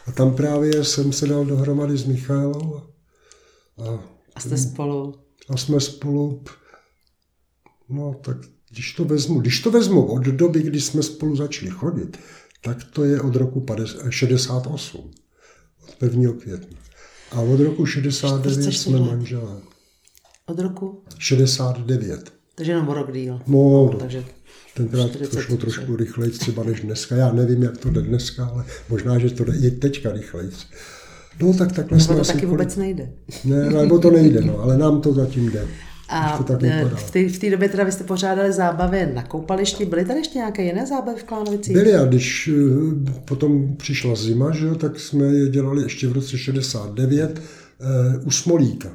a 0.07 0.13
tam 0.13 0.35
právě 0.35 0.85
jsem 0.85 1.13
se 1.13 1.27
dal 1.27 1.45
dohromady 1.45 1.99
s 1.99 2.05
Michailou 2.07 2.77
a, 2.77 2.83
a, 3.85 3.99
A 4.35 4.41
jste 4.41 4.57
spolu. 4.57 5.15
a 5.49 5.57
jsme 5.57 5.81
spolu, 5.81 6.43
no 7.89 8.15
tak 8.23 8.37
když 8.71 8.93
to 8.93 9.05
vezmu, 9.05 9.41
když 9.41 9.61
to 9.61 9.71
vezmu 9.71 10.07
od 10.07 10.23
doby, 10.23 10.63
kdy 10.63 10.81
jsme 10.81 11.03
spolu 11.03 11.37
začali 11.37 11.71
chodit, 11.71 12.19
tak 12.63 12.85
to 12.85 13.05
je 13.05 13.21
od 13.21 13.37
roku 13.37 13.61
50, 13.61 14.11
68, 14.11 15.11
od 15.89 16.03
1. 16.03 16.33
května. 16.33 16.79
A 17.33 17.41
od 17.41 17.61
roku 17.61 17.87
69 17.87 18.55
jsme 18.55 18.63
44 18.73 18.97
let. 18.97 19.07
manželé. 19.11 19.57
Od 20.47 20.59
roku? 20.59 21.03
69. 21.19 22.33
Takže 22.55 22.73
jenom 22.73 22.89
rok 22.89 23.13
díl. 23.13 23.41
No, 23.47 23.95
Takže 23.99 24.25
tenkrát 24.75 25.03
to 25.03 25.09
43. 25.19 25.43
šlo 25.43 25.57
trošku 25.57 25.97
rychleji 25.97 26.31
třeba 26.33 26.65
než 26.65 26.81
dneska. 26.81 27.17
Já 27.17 27.33
nevím, 27.33 27.63
jak 27.63 27.79
to 27.79 27.91
jde 27.91 28.03
dneska, 28.03 28.47
ale 28.47 28.65
možná, 28.89 29.19
že 29.19 29.31
to 29.31 29.45
jde 29.45 29.53
i 29.67 29.71
teďka 29.71 30.13
rychleji. 30.13 30.51
No 31.43 31.55
tak 31.55 31.73
takhle 31.73 31.99
nebo 31.99 32.05
jsme 32.07 32.17
to 32.17 32.25
taky 32.25 32.39
kolik- 32.39 32.49
vůbec 32.51 32.77
nejde. 32.77 33.13
Ne, 33.45 33.71
nebo 33.71 33.99
to 33.99 34.11
nejde, 34.11 34.41
no, 34.41 34.59
ale 34.59 34.79
nám 34.79 35.01
to 35.01 35.13
zatím 35.13 35.51
jde. 35.51 35.67
A 36.09 36.47
eh, 36.63 37.29
v 37.31 37.39
té, 37.39 37.51
době 37.51 37.69
teda 37.69 37.85
vy 37.85 37.93
jste 37.93 38.05
pořádali 38.05 38.53
zábavy 38.53 39.11
na 39.15 39.23
koupališti. 39.23 39.85
Byly 39.85 40.05
tady 40.05 40.19
ještě 40.19 40.39
nějaké 40.39 40.63
jiné 40.63 40.87
zábavy 40.87 41.21
v 41.21 41.25
Klánovicích? 41.25 41.75
Byli 41.75 41.95
a 41.95 42.05
když 42.05 42.49
eh, 42.49 43.11
potom 43.25 43.77
přišla 43.77 44.15
zima, 44.15 44.51
že, 44.51 44.75
tak 44.75 45.01
jsme 45.01 45.27
je 45.27 45.49
dělali 45.49 45.83
ještě 45.83 46.09
v 46.09 46.13
roce 46.13 46.39
69 46.39 47.43
eh, 47.81 48.19
u 48.19 48.31
Smolíka. 48.31 48.89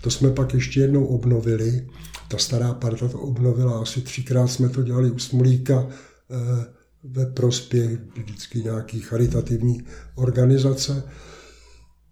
To 0.00 0.10
jsme 0.10 0.30
pak 0.30 0.54
ještě 0.54 0.80
jednou 0.80 1.06
obnovili. 1.06 1.86
Ta 2.28 2.38
stará 2.38 2.74
parta 2.74 3.08
to 3.08 3.18
obnovila, 3.18 3.80
asi 3.80 4.00
třikrát 4.00 4.46
jsme 4.46 4.68
to 4.68 4.82
dělali 4.82 5.10
u 5.10 5.18
Smolíka 5.18 5.86
eh, 5.88 6.64
ve 7.04 7.26
prospěch 7.26 7.90
vždycky 8.16 8.62
nějaký 8.62 9.00
charitativní 9.00 9.82
organizace. 10.14 11.02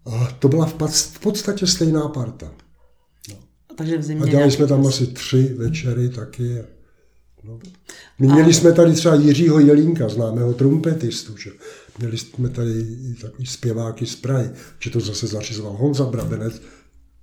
A 0.05 0.27
to 0.39 0.47
byla 0.47 0.65
v 0.65 1.19
podstatě 1.19 1.67
stejná 1.67 2.07
parta. 2.07 2.51
Takže 3.79 3.97
v 3.97 4.03
zimě 4.03 4.23
A 4.23 4.27
dělali 4.27 4.51
jsme 4.51 4.67
tam 4.67 4.87
asi 4.87 5.07
tři 5.07 5.53
večery 5.57 6.09
taky. 6.09 6.57
No. 7.43 7.59
My 8.19 8.27
měli 8.27 8.53
jsme 8.53 8.71
tady 8.71 8.93
třeba 8.93 9.15
Jiřího 9.15 9.59
Jelínka, 9.59 10.09
známého 10.09 10.53
trumpetistu, 10.53 11.37
že? 11.37 11.51
Měli 11.99 12.17
jsme 12.17 12.49
tady 12.49 12.71
i 12.79 13.15
takový 13.21 13.45
zpěváky 13.45 14.05
z 14.05 14.15
Prahy, 14.15 14.49
že 14.79 14.89
to 14.89 14.99
zase 14.99 15.27
zařizoval 15.27 15.73
Honza 15.73 16.05
Brabenec, 16.05 16.61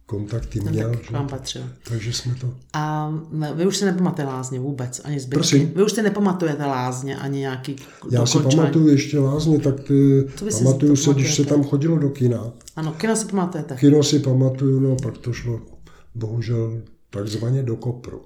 kontakty 0.06 0.60
Ten 0.60 0.72
měl, 0.72 0.90
tak 0.90 1.10
vám 1.10 1.28
patřil. 1.28 1.62
takže 1.88 2.12
jsme 2.12 2.34
to... 2.34 2.54
A 2.72 3.14
vy 3.54 3.66
už 3.66 3.76
si 3.76 3.84
nepamatujete 3.84 4.32
lázně 4.32 4.60
vůbec, 4.60 5.00
ani 5.04 5.20
zbytky. 5.20 5.34
Prosím? 5.34 5.72
Vy 5.76 5.82
už 5.82 5.92
si 5.92 6.02
nepamatujete 6.02 6.64
lázně, 6.64 7.16
ani 7.16 7.38
nějaký 7.38 7.76
Já 8.10 8.26
si 8.26 8.38
pamatuju 8.38 8.88
ještě 8.88 9.18
lázně, 9.18 9.58
tak 9.58 9.80
ty, 9.80 10.25
Co 10.36 10.44
vy 10.44 10.52
si 10.52 10.64
pamatuju 10.64 10.96
se, 10.96 11.14
když 11.14 11.34
se 11.34 11.44
tam 11.44 11.64
chodilo 11.64 11.98
do 11.98 12.10
kina. 12.10 12.52
Ano, 12.76 12.92
kino 12.92 13.16
si 13.16 13.26
pamatujete. 13.26 13.76
Kino 13.76 14.02
si 14.02 14.18
pamatuju, 14.18 14.80
no 14.80 14.96
pak 15.02 15.18
to 15.18 15.32
šlo 15.32 15.75
bohužel 16.16 16.82
takzvaně 17.11 17.62
do 17.62 17.76
kopru. 17.76 18.20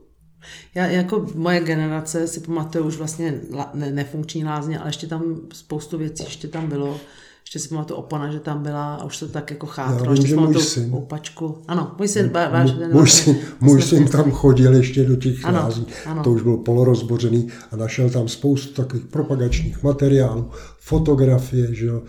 Já 0.75 0.87
jako 0.87 1.27
moje 1.35 1.61
generace 1.61 2.27
si 2.27 2.41
pamatuju 2.41 2.85
už 2.85 2.97
vlastně 2.97 3.41
la- 3.51 3.71
ne, 3.75 3.91
nefunkční 3.93 4.45
lázně, 4.45 4.79
ale 4.79 4.89
ještě 4.89 5.07
tam 5.07 5.37
spoustu 5.53 5.99
věcí 5.99 6.25
ještě 6.25 6.49
tam 6.49 6.67
bylo. 6.69 7.01
Ještě 7.45 7.59
si 7.59 7.69
pamatuju 7.69 7.99
opona, 8.01 8.33
že 8.33 8.41
tam 8.41 8.63
byla 8.63 8.95
a 8.95 9.05
už 9.05 9.19
to 9.19 9.29
tak 9.29 9.51
jako 9.51 9.67
chátralo. 9.67 10.03
vím, 10.03 10.11
ještě 10.13 10.23
si 10.23 10.29
že 10.29 10.37
můj 10.37 10.55
syn- 10.63 10.91
Houpačku. 10.91 11.63
Ano, 11.69 11.95
můj 11.99 12.09
syn, 12.09 12.29
ba- 12.29 12.49
váš 12.49 12.71
Můj 12.75 12.89
vlastně- 12.93 13.35
syn, 13.35 13.43
můj 13.61 13.83
syn 13.83 14.09
tam 14.09 14.31
chodil 14.31 14.75
ještě 14.75 15.05
do 15.05 15.17
těch 15.17 15.45
Ano, 15.45 15.59
lázní, 15.59 15.87
ano. 16.07 16.23
to 16.25 16.31
už 16.33 16.43
bylo 16.43 16.59
polorozbořený 16.59 17.49
a 17.71 17.77
našel 17.77 18.11
tam 18.11 18.29
spoustu 18.29 18.75
takových 18.83 19.07
propagačních 19.07 19.83
materiálů, 19.83 20.51
fotografie, 20.81 21.75
že 21.75 21.87
jo, 21.87 22.03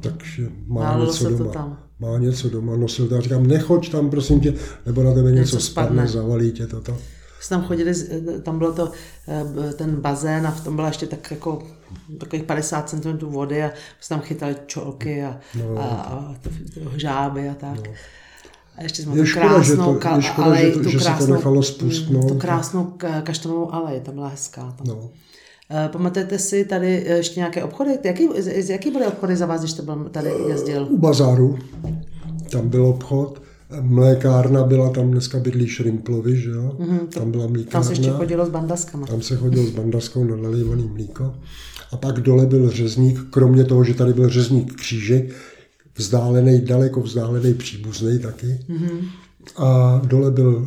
takže 0.00 0.48
má 0.66 0.80
Válilo 0.82 1.06
něco 1.06 1.24
se 1.24 1.30
to 1.30 1.36
doma. 1.38 1.50
tam. 1.52 1.78
Má 2.00 2.18
něco 2.18 2.48
doma, 2.50 2.76
nosil 2.76 3.08
to. 3.08 3.14
Já 3.14 3.20
říkám, 3.20 3.46
nechoď 3.46 3.90
tam, 3.92 4.10
prosím 4.10 4.40
tě, 4.40 4.54
nebo 4.86 5.02
na 5.02 5.14
tebe 5.14 5.30
něco, 5.32 5.40
Něco 5.56 5.60
spadne, 5.60 5.88
spadne. 5.90 6.08
zavalí 6.22 6.52
tě 6.52 6.66
to. 6.66 6.80
to. 6.80 6.96
jsme 7.40 7.56
tam 7.56 7.66
chodili, 7.66 7.92
tam 8.42 8.58
bylo 8.58 8.72
to, 8.72 8.92
eh, 9.28 9.72
ten 9.72 9.90
bazén 9.96 10.46
a 10.46 10.50
v 10.50 10.64
tom 10.64 10.76
byla 10.76 10.88
ještě 10.88 11.06
tak 11.06 11.30
jako 11.30 11.62
takových 12.18 12.42
50 12.44 12.88
cm 12.88 13.18
vody 13.18 13.64
a 13.64 13.70
jsme 14.00 14.16
tam 14.16 14.20
chytali 14.26 14.56
čolky 14.66 15.22
a, 15.24 15.36
no. 15.54 15.78
a, 15.78 15.84
a 15.84 16.34
to- 16.42 16.50
to 16.84 16.98
žáby 16.98 17.48
a 17.48 17.54
tak. 17.54 17.86
No. 17.86 17.92
A 18.76 18.82
ještě 18.82 19.02
jsme 19.02 19.16
Je 19.16 19.24
tu 19.24 19.32
krásnou 19.32 19.94
to- 19.98 20.08
je 20.16 20.22
škoda, 20.22 20.46
alej, 20.46 20.66
že 20.66 20.72
to- 20.72 20.82
tu 20.82 20.90
že 20.90 20.98
se 20.98 21.04
to 21.04 21.10
krásnou, 21.10 21.34
nechalo 21.34 21.62
spustnout. 21.62 22.22
mm, 22.24 22.28
Tu 22.28 22.34
krásnou 22.38 22.84
ka- 22.84 23.22
kaštanovou 23.22 23.74
alej, 23.74 24.00
ta 24.00 24.12
byla 24.12 24.28
hezká. 24.28 24.62
Tam. 24.78 24.86
No. 24.86 25.10
Eh, 25.70 25.88
Pamatujete 25.92 26.38
si 26.38 26.64
tady 26.64 27.04
ještě 27.08 27.40
nějaké 27.40 27.64
obchody? 27.64 27.98
Jaký, 28.04 28.28
jaký 28.68 28.90
byly 28.90 29.06
obchody 29.06 29.36
za 29.36 29.46
vás, 29.46 29.60
když 29.60 29.70
jste 29.70 29.82
byl 29.82 30.08
tady 30.10 30.30
jezdil? 30.48 30.86
U 30.90 30.98
bazáru, 30.98 31.58
tam 32.50 32.68
byl 32.68 32.86
obchod, 32.86 33.42
mlékárna 33.80 34.64
byla, 34.64 34.90
tam 34.90 35.10
dneska 35.10 35.38
bydlí 35.38 35.66
Šrimplovi, 35.66 36.36
že 36.40 36.50
jo, 36.50 36.76
mm-hmm, 36.78 37.06
tam 37.06 37.30
byla 37.30 37.44
Tam 37.44 37.52
mlékárna. 37.52 37.82
se 37.86 37.92
ještě 37.92 38.10
chodilo 38.10 38.46
s 38.46 38.48
bandaskama. 38.48 39.06
Tam 39.06 39.22
se 39.22 39.36
chodil 39.36 39.66
s 39.66 39.70
bandaskou 39.70 40.24
na 40.24 40.36
nalejvaný 40.36 40.88
mlíko. 40.92 41.34
A 41.92 41.96
pak 41.96 42.20
dole 42.20 42.46
byl 42.46 42.70
řezník, 42.70 43.18
kromě 43.30 43.64
toho, 43.64 43.84
že 43.84 43.94
tady 43.94 44.12
byl 44.12 44.28
řezník 44.28 44.74
křížek, 44.74 45.34
vzdálený, 45.96 46.60
daleko 46.60 47.00
vzdálený 47.00 47.54
příbuzný 47.54 48.18
taky. 48.18 48.46
Mm-hmm. 48.68 49.08
A 49.56 50.00
dole 50.04 50.30
byl 50.30 50.66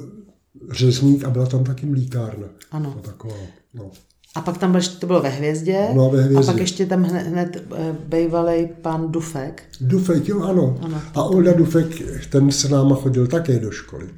řezník 0.71 1.23
a 1.23 1.29
byla 1.29 1.45
tam 1.45 1.63
taky 1.63 1.85
mlíkárna. 1.85 2.47
Ano. 2.71 2.93
No, 2.95 3.01
taková, 3.01 3.35
no. 3.73 3.91
A 4.35 4.41
pak 4.41 4.57
tam 4.57 4.71
byl, 4.71 4.81
to 4.99 5.07
bylo 5.07 5.21
ve 5.21 5.29
hvězdě. 5.29 5.87
No, 5.93 6.09
ve 6.09 6.21
Hvězdě. 6.21 6.43
A 6.43 6.53
pak 6.53 6.61
ještě 6.61 6.85
tam 6.85 7.03
hned, 7.03 7.27
hned 7.27 7.63
eh, 7.75 7.95
bývalý 8.07 8.69
pan 8.81 9.11
Dufek. 9.11 9.63
Dufek, 9.81 10.27
jo, 10.27 10.41
ano. 10.43 10.79
Ano. 10.81 11.01
A 11.13 11.23
Olda 11.23 11.53
Dufek, 11.53 11.87
ten 12.29 12.51
se 12.51 12.69
náma 12.69 12.95
chodil 12.95 13.27
také 13.27 13.59
do 13.59 13.71
školy. 13.71 14.09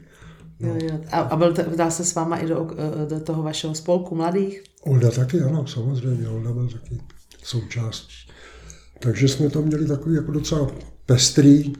Jo, 0.59 0.75
jo. 0.83 0.99
A, 1.11 1.19
a 1.19 1.35
byl, 1.35 1.53
dal 1.75 1.91
se 1.91 2.05
s 2.05 2.15
váma 2.15 2.37
i 2.37 2.47
do, 2.47 2.67
eh, 2.77 3.09
do 3.09 3.19
toho 3.19 3.43
vašeho 3.43 3.75
spolku 3.75 4.15
mladých? 4.15 4.63
Olda 4.81 5.11
taky, 5.11 5.41
ano, 5.41 5.67
samozřejmě, 5.67 6.29
Olda 6.29 6.51
byl 6.51 6.67
taky 6.67 7.01
součástí. 7.43 8.13
Takže 8.99 9.27
jsme 9.27 9.49
to 9.49 9.61
měli 9.61 9.87
takový 9.87 10.15
jako 10.15 10.31
docela 10.31 10.67
pestrý, 11.05 11.73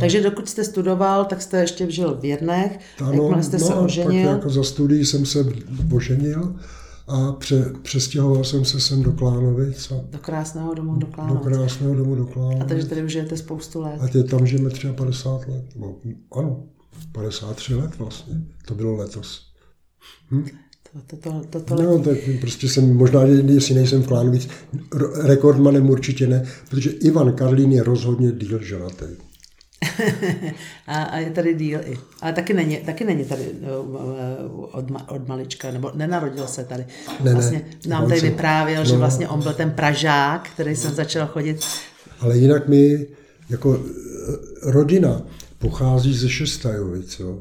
Takže 0.00 0.22
dokud 0.22 0.48
jste 0.48 0.64
studoval, 0.64 1.24
tak 1.24 1.42
jste 1.42 1.60
ještě 1.60 1.90
žil 1.90 2.18
v 2.20 2.24
Jednech. 2.24 2.78
Jakmile 3.00 3.42
jste 3.42 3.58
se 3.58 3.74
no, 3.74 3.84
oženil, 3.84 4.28
Pak 4.28 4.36
jako 4.36 4.50
za 4.50 4.62
studií 4.62 5.06
jsem 5.06 5.26
se 5.26 5.46
oženil 5.94 6.56
a 7.06 7.32
pře, 7.32 7.72
přestěhoval 7.82 8.44
jsem 8.44 8.64
se 8.64 8.80
sem 8.80 9.02
do 9.02 9.12
Klánovic 9.12 9.92
a 9.92 9.94
do 10.10 10.18
krásného 10.18 10.74
domu 10.74 10.92
do 10.92 11.06
do 11.06 11.12
Klánovic. 11.12 11.44
krásného 11.44 11.94
domu 11.94 12.14
do 12.14 12.26
Klánovic. 12.26 12.62
A 12.62 12.64
takže 12.64 12.86
tady 12.86 13.04
už 13.04 13.12
žijete 13.12 13.36
spoustu 13.36 13.80
let. 13.80 13.98
A 14.00 14.08
tě 14.08 14.22
tam 14.22 14.46
žijeme 14.46 14.70
třeba 14.70 14.92
50 14.92 15.48
let. 15.48 15.64
No, 15.76 15.96
ano, 16.32 16.62
53 17.12 17.74
let 17.74 17.98
vlastně. 17.98 18.34
To 18.64 18.74
bylo 18.74 18.96
letos. 18.96 19.40
To, 20.92 21.00
to, 21.06 21.16
to, 21.16 21.42
to, 21.50 21.60
to 21.60 21.82
No, 21.82 21.98
tak 21.98 22.18
prostě 22.40 22.68
jsem, 22.68 22.96
možná, 22.96 23.22
jestli 23.22 23.74
nejsem 23.74 24.02
v 24.02 24.06
Klánovic, 24.06 24.48
rekordmanem 25.22 25.90
určitě 25.90 26.26
ne, 26.26 26.44
protože 26.70 26.90
Ivan 26.90 27.32
Karlín 27.32 27.72
je 27.72 27.82
rozhodně 27.82 28.32
díl 28.32 28.62
ženatý. 28.62 29.04
a, 30.86 31.02
a 31.02 31.18
je 31.18 31.30
tady 31.30 31.54
díl 31.54 31.80
i. 31.84 31.98
Ale 32.20 32.32
taky 32.32 32.54
není, 32.54 32.76
taky 32.76 33.04
není 33.04 33.24
tady 33.24 33.42
eh, 33.42 33.70
od, 34.72 34.90
ma- 34.90 35.04
od 35.08 35.28
malička, 35.28 35.70
nebo 35.70 35.92
nenarodil 35.94 36.46
se 36.46 36.64
tady. 36.64 36.86
Ne, 37.08 37.24
ne. 37.24 37.32
vlastně 37.32 37.64
nám 37.86 38.02
On 38.02 38.08
tady 38.08 38.20
vyprávěl, 38.20 38.84
že 38.84 38.92
no. 38.92 38.98
vlastně 38.98 39.28
on 39.28 39.42
byl 39.42 39.52
ten 39.52 39.70
Pražák, 39.70 40.48
který 40.54 40.76
jsem 40.76 40.94
začal 40.94 41.26
chodit. 41.26 41.64
Ale 42.20 42.38
jinak 42.38 42.68
my, 42.68 43.06
jako 43.50 43.80
eh, 43.84 44.70
rodina, 44.70 45.22
pochází 45.58 46.14
ze 46.14 46.28
Šestajovic, 46.28 47.20
jo. 47.20 47.38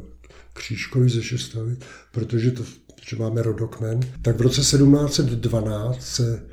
Křížkovi 0.53 1.09
ze 1.09 1.23
Šestajovic, 1.23 1.79
protože 2.11 2.51
to, 2.51 2.63
že 3.09 3.15
máme 3.15 3.41
rodokmen, 3.41 3.99
tak 4.21 4.37
v 4.37 4.41
roce 4.41 4.61
1712 4.61 6.01
se 6.01 6.43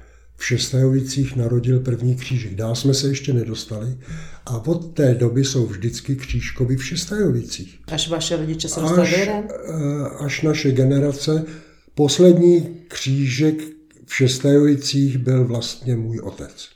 v 0.41 0.45
Šestajovicích 0.47 1.37
narodil 1.37 1.81
první 1.81 2.17
křížek. 2.17 2.55
Dál 2.55 2.75
jsme 2.75 2.95
se 2.95 3.09
ještě 3.09 3.33
nedostali 3.33 3.99
a 4.47 4.67
od 4.67 4.95
té 4.95 5.15
doby 5.15 5.45
jsou 5.45 5.67
vždycky 5.67 6.17
křížkovi 6.17 6.77
v 6.77 6.85
Šestajovicích. 6.85 7.79
Až 7.93 8.09
vaše 8.09 8.37
rodiče 8.37 8.69
se 8.69 8.81
dostali 8.81 9.09
až, 9.09 9.19
eh, 9.19 9.43
až 10.19 10.43
naše 10.43 10.73
generace. 10.73 11.45
Poslední 11.95 12.77
křížek 12.89 13.55
v 14.07 14.15
Šestajovicích 14.15 15.19
byl 15.19 15.45
vlastně 15.45 15.97
můj 15.97 16.21
otec, 16.21 16.69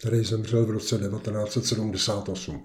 který 0.00 0.24
zemřel 0.24 0.66
v 0.66 0.70
roce 0.70 0.98
1978. 0.98 2.62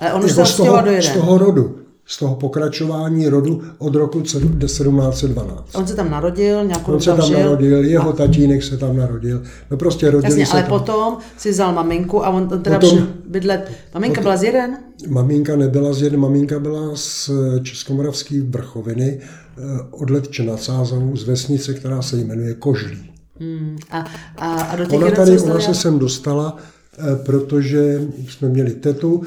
Ale 0.00 0.12
on 0.12 0.24
už 0.24 0.32
se 0.32 0.46
z 0.46 0.56
toho, 0.56 0.82
do 0.82 1.02
z 1.02 1.08
toho 1.08 1.38
rodu 1.38 1.89
z 2.10 2.18
toho 2.18 2.34
pokračování 2.34 3.28
rodu 3.28 3.62
od 3.78 3.94
roku 3.94 4.20
1712. 4.20 5.74
On 5.74 5.86
se 5.86 5.96
tam 5.96 6.10
narodil, 6.10 6.64
nějakou 6.64 6.92
On 6.92 7.00
se 7.00 7.10
tam 7.10 7.22
žil. 7.22 7.38
narodil, 7.38 7.84
jeho 7.84 8.10
a... 8.10 8.12
tatínek 8.12 8.62
se 8.62 8.76
tam 8.76 8.96
narodil. 8.96 9.42
No 9.70 9.76
prostě 9.76 10.10
rodili 10.10 10.32
Jasně, 10.32 10.46
se 10.46 10.52
ale 10.52 10.62
tam. 10.62 10.78
potom 10.78 11.16
si 11.36 11.50
vzal 11.50 11.72
maminku 11.72 12.24
a 12.24 12.30
on 12.30 12.48
teda 12.62 12.78
potom, 12.78 13.08
bydlet. 13.28 13.70
Maminka 13.94 14.14
potom, 14.14 14.24
byla 14.24 14.36
z 14.36 14.42
jeden? 14.42 14.76
Maminka 15.08 15.56
nebyla 15.56 15.92
z 15.92 16.02
jeden, 16.02 16.20
maminka 16.20 16.58
byla 16.58 16.90
z 16.94 17.30
Českomoravské 17.62 18.42
vrchoviny, 18.42 19.20
eh, 19.20 19.62
od 19.90 20.10
Letče 20.10 20.42
nad 20.42 20.62
Sázavou, 20.62 21.16
z 21.16 21.24
vesnice, 21.24 21.74
která 21.74 22.02
se 22.02 22.16
jmenuje 22.16 22.54
Kožlí. 22.54 23.10
Hmm. 23.40 23.76
A, 23.90 24.04
a, 24.36 24.62
a 24.62 24.76
do 24.76 24.84
těch 24.84 25.02
ona 25.02 25.10
tady, 25.10 25.40
ona 25.40 25.60
se 25.60 25.74
sem 25.74 25.98
dostala, 25.98 26.56
eh, 26.98 27.16
protože 27.26 28.00
jsme 28.28 28.48
měli 28.48 28.70
tetu, 28.70 29.22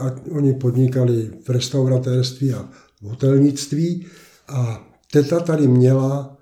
a 0.00 0.14
oni 0.30 0.54
podnikali 0.54 1.30
v 1.44 1.48
restauratérství 1.48 2.52
a 2.52 2.68
v 3.02 3.04
hotelnictví 3.04 4.06
a 4.48 4.88
teta 5.12 5.40
tady 5.40 5.68
měla 5.68 6.36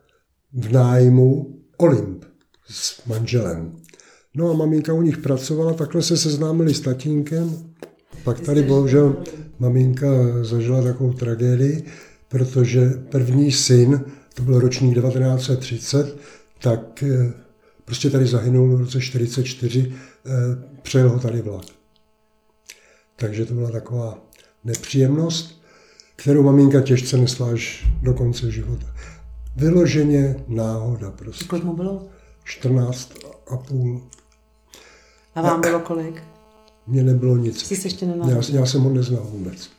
v 0.53 0.73
nájmu 0.73 1.59
Olymp 1.77 2.25
s 2.69 3.07
manželem. 3.07 3.73
No 4.35 4.51
a 4.51 4.55
maminka 4.55 4.93
u 4.93 5.03
nich 5.03 5.19
pracovala, 5.19 5.75
takhle 5.75 6.03
se 6.03 6.17
seznámili 6.17 6.75
s 6.75 6.81
tatínkem. 6.81 7.75
Pak 8.25 8.41
tady 8.41 8.63
bohužel 8.63 9.17
maminka 9.59 10.07
zažila 10.43 10.83
takovou 10.83 11.13
tragédii, 11.13 11.85
protože 12.29 12.91
první 13.11 13.53
syn, 13.53 14.01
to 14.35 14.43
byl 14.43 14.61
ročník 14.61 14.95
1930, 14.95 16.17
tak 16.63 17.03
eh, 17.03 17.33
prostě 17.85 18.11
tady 18.11 18.27
zahynul 18.27 18.77
v 18.77 18.81
roce 18.81 18.99
1944, 18.99 19.93
eh, 19.93 20.31
přejel 20.83 21.09
ho 21.09 21.19
tady 21.19 21.43
vlak. 21.43 21.78
Takže 23.21 23.47
to 23.47 23.55
byla 23.55 23.71
taková 23.71 24.19
nepříjemnost, 24.65 25.63
kterou 26.17 26.43
maminka 26.43 26.81
těžce 26.81 27.17
nesla 27.17 27.51
až 27.51 27.87
do 28.03 28.15
konce 28.15 28.51
života. 28.51 28.87
Vyloženě 29.57 30.45
náhoda 30.49 31.11
prostě. 31.11 31.45
Kolik 31.45 31.65
mu 31.65 31.77
bylo? 31.77 32.07
14 32.45 33.13
a 33.51 33.57
půl. 33.57 34.03
A 35.35 35.43
vám 35.43 35.61
bylo 35.61 35.81
kolik? 35.81 36.23
Mně 36.87 37.03
nebylo 37.03 37.37
nic. 37.37 37.67
Jsi 37.67 37.77
se 37.77 37.87
ještě 37.87 38.07
já, 38.29 38.43
já 38.49 38.67
jsem 38.67 38.83
ho 38.83 38.91
neznal 38.91 39.23
vůbec. 39.31 39.71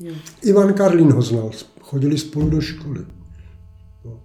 Jo. 0.00 0.14
Ivan 0.42 0.72
Karlín 0.72 1.12
ho 1.12 1.22
znal, 1.22 1.50
chodili 1.80 2.18
spolu 2.18 2.50
do 2.50 2.60
školy. 2.60 3.06
No. 4.04 4.20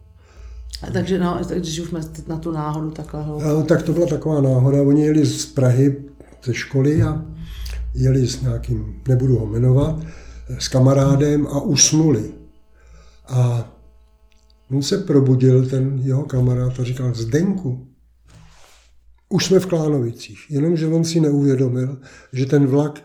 A 0.81 0.91
takže 0.91 1.19
no, 1.19 1.41
když 1.55 1.79
už 1.79 1.89
jsme 1.89 2.01
na 2.27 2.37
tu 2.37 2.51
náhodu 2.51 2.91
takhle 2.91 3.25
no, 3.25 3.63
Tak 3.63 3.83
to 3.83 3.93
byla 3.93 4.07
taková 4.07 4.41
náhoda. 4.41 4.81
Oni 4.81 5.05
jeli 5.05 5.25
z 5.25 5.45
Prahy 5.45 5.95
ze 6.43 6.53
školy 6.53 7.03
a 7.03 7.25
jeli 7.93 8.27
s 8.27 8.41
nějakým, 8.41 9.01
nebudu 9.07 9.39
ho 9.39 9.45
jmenovat, 9.45 9.99
s 10.59 10.67
kamarádem 10.67 11.47
a 11.47 11.61
usnuli. 11.61 12.31
A 13.27 13.71
on 14.71 14.81
se 14.81 14.97
probudil, 14.97 15.65
ten 15.65 15.99
jeho 16.03 16.23
kamarád, 16.23 16.79
a 16.79 16.83
říkal, 16.83 17.13
Zdenku, 17.13 17.87
už 19.29 19.45
jsme 19.45 19.59
v 19.59 19.65
Klánovicích, 19.65 20.39
jenomže 20.49 20.87
on 20.87 21.03
si 21.03 21.19
neuvědomil, 21.19 21.97
že 22.33 22.45
ten 22.45 22.67
vlak 22.67 23.03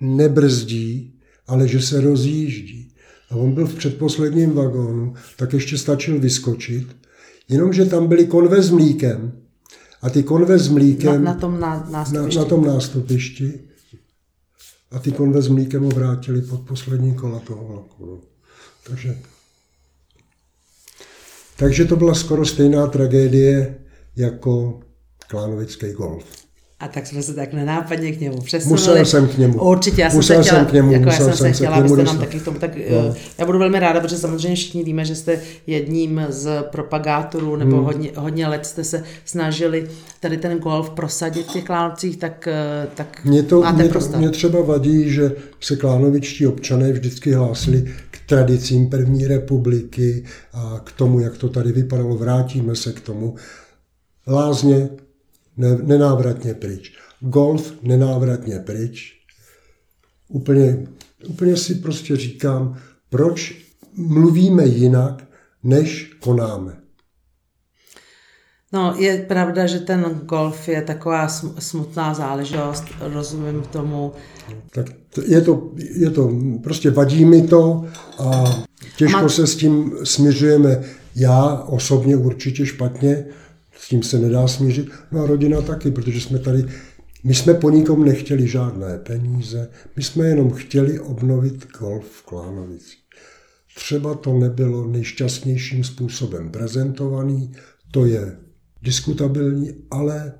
nebrzdí, 0.00 1.20
ale 1.46 1.68
že 1.68 1.82
se 1.82 2.00
rozjíždí. 2.00 2.94
A 3.30 3.36
on 3.36 3.52
byl 3.52 3.66
v 3.66 3.74
předposledním 3.74 4.52
vagónu, 4.52 5.14
tak 5.36 5.52
ještě 5.52 5.78
stačil 5.78 6.20
vyskočit, 6.20 6.96
jenomže 7.48 7.84
tam 7.84 8.06
byly 8.06 8.26
konve 8.26 8.62
s 8.62 8.70
mlíkem. 8.70 9.32
A 10.02 10.10
ty 10.10 10.22
konve 10.22 10.58
s 10.58 10.68
mlíkem 10.68 11.24
na, 11.24 11.32
na 11.32 11.40
tom 11.40 11.60
nástupišti. 11.60 12.36
Na, 12.36 12.42
na 12.42 12.48
tom 12.48 12.64
nástupišti 12.64 13.60
a 14.92 14.98
ty 14.98 15.12
konve 15.12 15.42
s 15.42 15.48
mlíkem 15.48 15.88
vrátili 15.88 16.42
pod 16.42 16.60
poslední 16.60 17.14
kola 17.14 17.38
toho 17.38 17.66
vlaku. 17.66 18.06
No. 18.06 18.18
Takže, 18.88 19.18
takže 21.56 21.84
to 21.84 21.96
byla 21.96 22.14
skoro 22.14 22.46
stejná 22.46 22.86
tragédie 22.86 23.78
jako 24.16 24.80
Klánovický 25.28 25.92
golf. 25.92 26.41
A 26.82 26.88
tak 26.88 27.06
jsme 27.06 27.22
se 27.22 27.34
tak 27.34 27.52
nenápadně 27.52 28.12
k 28.12 28.20
němu 28.20 28.40
přesunuli. 28.40 28.80
Musel 28.80 29.04
jsem 29.04 29.28
k 29.28 29.38
němu. 29.38 29.60
Určitě, 29.60 30.02
já 30.02 30.10
jsem 30.10 30.16
musel 30.16 30.36
se 30.36 30.42
chtěla, 30.42 30.58
jsem 30.58 30.66
k 30.66 30.72
němu, 30.72 30.92
jako 30.92 31.04
musel 31.04 31.26
já 31.26 31.32
jsem, 31.32 31.36
jsem 31.36 31.54
se 31.54 31.56
chtěla, 31.56 31.76
abyste 31.76 32.02
nám 32.02 32.18
taky 32.18 32.40
k 32.40 32.44
tomu, 32.44 32.58
tak 32.58 32.76
no. 32.76 33.14
já 33.38 33.46
budu 33.46 33.58
velmi 33.58 33.80
ráda, 33.80 34.00
protože 34.00 34.18
samozřejmě 34.18 34.56
všichni 34.56 34.84
víme, 34.84 35.04
že 35.04 35.14
jste 35.14 35.40
jedním 35.66 36.26
z 36.28 36.62
propagátorů, 36.70 37.56
nebo 37.56 37.76
hmm. 37.76 37.84
hodně, 37.84 38.10
hodně 38.16 38.46
let 38.46 38.66
jste 38.66 38.84
se 38.84 39.04
snažili 39.24 39.88
tady 40.20 40.36
ten 40.36 40.58
golf 40.58 40.90
prosadit 40.90 41.46
v 41.46 41.52
těch 41.52 41.64
Klánovcích, 41.64 42.16
tak, 42.16 42.48
eh, 42.48 42.86
tak 42.94 43.24
mě 43.24 43.42
to, 43.42 43.60
máte 43.60 43.82
mě, 43.82 43.88
prostor. 43.88 44.18
Mě 44.18 44.30
třeba 44.30 44.60
vadí, 44.60 45.10
že 45.10 45.32
se 45.60 45.76
klánovičtí 45.76 46.46
občané 46.46 46.92
vždycky 46.92 47.32
hlásili 47.32 47.84
k 48.10 48.18
tradicím 48.28 48.90
první 48.90 49.26
republiky 49.26 50.24
a 50.52 50.80
k 50.84 50.92
tomu, 50.92 51.20
jak 51.20 51.36
to 51.36 51.48
tady 51.48 51.72
vypadalo, 51.72 52.16
vrátíme 52.16 52.76
se 52.76 52.92
k 52.92 53.00
tomu. 53.00 53.34
Lázně 54.26 54.88
ne, 55.56 55.76
nenávratně 55.82 56.54
pryč 56.54 56.92
golf 57.22 57.72
nenávratně 57.82 58.58
pryč. 58.58 59.18
Úplně, 60.28 60.86
úplně 61.28 61.56
si 61.56 61.74
prostě 61.74 62.16
říkám, 62.16 62.76
proč 63.10 63.64
mluvíme 63.96 64.66
jinak, 64.66 65.24
než 65.62 66.16
konáme. 66.20 66.76
No, 68.72 68.94
je 68.98 69.18
pravda, 69.18 69.66
že 69.66 69.78
ten 69.78 70.20
golf 70.24 70.68
je 70.68 70.82
taková 70.82 71.28
smutná 71.58 72.14
záležitost, 72.14 72.84
rozumím 73.00 73.62
tomu. 73.62 74.12
Tak 74.74 74.86
je 75.26 75.40
to, 75.40 75.72
je 75.76 76.10
to, 76.10 76.30
prostě 76.62 76.90
vadí 76.90 77.24
mi 77.24 77.42
to 77.42 77.84
a 78.18 78.44
těžko 78.96 79.22
má... 79.22 79.28
se 79.28 79.46
s 79.46 79.56
tím 79.56 79.92
směřujeme. 80.04 80.82
Já 81.16 81.54
osobně 81.54 82.16
určitě 82.16 82.66
špatně, 82.66 83.24
tím 83.92 84.02
se 84.02 84.18
nedá 84.18 84.48
smířit. 84.48 84.90
No 85.12 85.22
a 85.22 85.26
rodina 85.26 85.62
taky, 85.62 85.90
protože 85.90 86.20
jsme 86.20 86.38
tady 86.38 86.64
my 87.24 87.34
jsme 87.34 87.54
po 87.54 87.70
nikom 87.70 88.04
nechtěli 88.04 88.48
žádné 88.48 88.98
peníze, 88.98 89.70
my 89.96 90.02
jsme 90.02 90.28
jenom 90.28 90.50
chtěli 90.50 91.00
obnovit 91.00 91.66
golf 91.78 92.04
v 92.04 92.22
Klánovici. 92.22 92.96
Třeba 93.76 94.14
to 94.14 94.32
nebylo 94.32 94.86
nejšťastnějším 94.86 95.84
způsobem 95.84 96.50
prezentovaný, 96.50 97.52
to 97.90 98.06
je 98.06 98.36
diskutabilní, 98.82 99.74
ale 99.90 100.32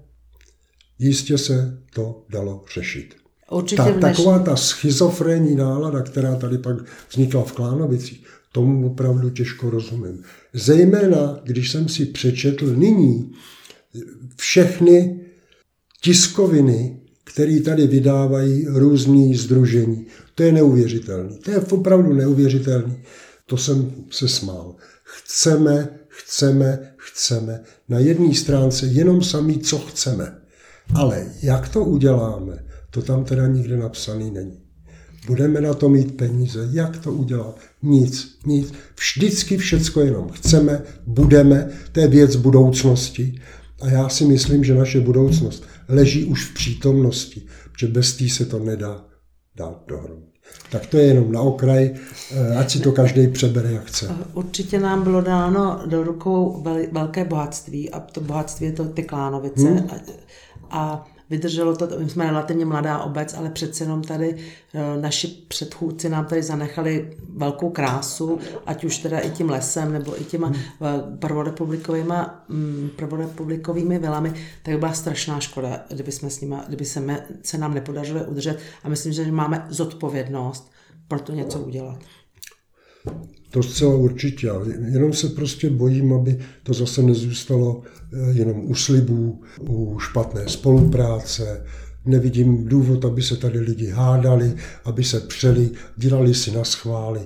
jistě 0.98 1.38
se 1.38 1.78
to 1.94 2.24
dalo 2.30 2.64
řešit. 2.74 3.14
Určitě 3.50 3.82
ta, 3.82 4.00
taková 4.00 4.38
ta 4.38 4.56
schizofrenní 4.56 5.54
nálada, 5.54 6.02
která 6.02 6.36
tady 6.36 6.58
pak 6.58 6.76
vznikla 7.10 7.44
v 7.44 7.52
Klánovicích, 7.52 8.26
tomu 8.52 8.86
opravdu 8.86 9.30
těžko 9.30 9.70
rozumím. 9.70 10.22
Zejména, 10.52 11.40
když 11.44 11.70
jsem 11.70 11.88
si 11.88 12.06
přečetl 12.06 12.76
nyní 12.76 13.32
všechny 14.36 15.20
tiskoviny, 16.00 17.00
které 17.24 17.60
tady 17.60 17.86
vydávají 17.86 18.66
různý 18.68 19.34
združení. 19.34 20.06
To 20.34 20.42
je 20.42 20.52
neuvěřitelný. 20.52 21.38
To 21.38 21.50
je 21.50 21.58
opravdu 21.58 22.12
neuvěřitelný. 22.12 23.02
To 23.46 23.56
jsem 23.56 23.92
se 24.10 24.28
smál. 24.28 24.74
Chceme, 25.04 25.88
chceme, 26.08 26.94
chceme. 26.96 27.60
Na 27.88 27.98
jedné 27.98 28.34
stránce 28.34 28.86
jenom 28.86 29.22
sami, 29.22 29.58
co 29.58 29.78
chceme. 29.78 30.38
Ale 30.94 31.26
jak 31.42 31.68
to 31.68 31.84
uděláme, 31.84 32.64
to 32.90 33.02
tam 33.02 33.24
teda 33.24 33.46
nikde 33.46 33.76
napsaný 33.76 34.30
není. 34.30 34.61
Budeme 35.26 35.60
na 35.60 35.74
to 35.74 35.88
mít 35.88 36.16
peníze. 36.16 36.68
Jak 36.72 36.96
to 36.96 37.12
udělat? 37.12 37.58
Nic, 37.82 38.38
nic. 38.46 38.72
Vždycky 38.98 39.56
všecko 39.56 40.00
jenom 40.00 40.28
chceme, 40.28 40.82
budeme. 41.06 41.70
To 41.92 42.00
je 42.00 42.08
věc 42.08 42.36
budoucnosti. 42.36 43.40
A 43.80 43.88
já 43.88 44.08
si 44.08 44.24
myslím, 44.24 44.64
že 44.64 44.74
naše 44.74 45.00
budoucnost 45.00 45.64
leží 45.88 46.24
už 46.24 46.44
v 46.44 46.54
přítomnosti, 46.54 47.42
protože 47.72 47.88
bez 47.88 48.16
té 48.16 48.28
se 48.28 48.46
to 48.46 48.58
nedá 48.58 49.04
dát 49.56 49.82
dohromady. 49.88 50.32
Tak 50.70 50.86
to 50.86 50.98
je 50.98 51.04
jenom 51.04 51.32
na 51.32 51.40
okraj, 51.40 51.90
eh, 52.32 52.56
ať 52.56 52.70
si 52.70 52.80
to 52.80 52.92
každý 52.92 53.28
přebere, 53.28 53.72
jak 53.72 53.84
chce. 53.84 54.08
Určitě 54.34 54.80
nám 54.80 55.02
bylo 55.02 55.20
dáno 55.20 55.82
do 55.86 56.02
rukou 56.04 56.64
velké 56.92 57.24
bohatství 57.24 57.90
a 57.90 58.00
to 58.00 58.20
bohatství 58.20 58.66
je 58.66 58.72
to 58.72 58.84
ty 58.84 59.02
Klánovice. 59.02 59.68
Hmm. 59.68 59.88
A, 59.90 59.94
a 60.70 61.06
vydrželo 61.32 61.76
to, 61.76 61.88
my 61.98 62.10
jsme 62.10 62.26
relativně 62.26 62.64
mladá 62.64 62.98
obec, 62.98 63.34
ale 63.34 63.50
přece 63.50 63.84
jenom 63.84 64.02
tady 64.02 64.36
eh, 64.36 65.00
naši 65.00 65.28
předchůdci 65.48 66.08
nám 66.08 66.26
tady 66.26 66.42
zanechali 66.42 67.16
velkou 67.36 67.70
krásu, 67.70 68.38
ať 68.66 68.84
už 68.84 68.98
teda 68.98 69.18
i 69.18 69.30
tím 69.30 69.50
lesem, 69.50 69.92
nebo 69.92 70.20
i 70.20 70.24
těma 70.24 70.46
hmm. 70.46 71.18
prvorepublikovými, 71.18 72.14
mm, 72.48 72.90
prvorepublikovými 72.96 73.98
vilami, 73.98 74.32
tak 74.62 74.74
by 74.74 74.78
byla 74.78 74.92
strašná 74.92 75.40
škoda, 75.40 75.80
kdyby, 75.88 76.12
jsme 76.12 76.30
s 76.30 76.40
nima, 76.40 76.64
kdyby 76.68 76.84
se, 76.84 77.00
me, 77.00 77.26
se 77.42 77.58
nám 77.58 77.74
nepodařilo 77.74 78.24
udržet. 78.24 78.58
A 78.84 78.88
myslím, 78.88 79.12
že 79.12 79.32
máme 79.32 79.66
zodpovědnost 79.68 80.72
pro 81.08 81.20
to 81.20 81.32
něco 81.32 81.58
udělat. 81.58 81.98
To 83.50 83.62
zcela 83.62 83.94
určitě, 83.94 84.50
jenom 84.92 85.12
se 85.12 85.28
prostě 85.28 85.70
bojím, 85.70 86.12
aby 86.12 86.38
to 86.62 86.74
zase 86.74 87.02
nezůstalo 87.02 87.82
eh, 88.12 88.32
jenom 88.32 88.70
u 88.70 88.74
slibů, 88.74 89.42
u 89.60 89.98
špatné 89.98 90.48
spolupráce. 90.48 91.64
Nevidím 92.04 92.68
důvod, 92.68 93.04
aby 93.04 93.22
se 93.22 93.36
tady 93.36 93.60
lidi 93.60 93.90
hádali, 93.90 94.54
aby 94.84 95.04
se 95.04 95.20
přeli, 95.20 95.70
dělali 95.96 96.34
si 96.34 96.50
na 96.50 96.64
schvály. 96.64 97.20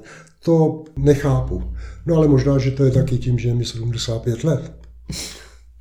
To 0.44 0.84
nechápu. 0.96 1.62
No 2.06 2.16
ale 2.16 2.28
možná, 2.28 2.58
že 2.58 2.70
to 2.70 2.84
je 2.84 2.90
taky 2.90 3.18
tím, 3.18 3.38
že 3.38 3.48
je 3.48 3.54
mi 3.54 3.64
75 3.64 4.44
let 4.44 4.72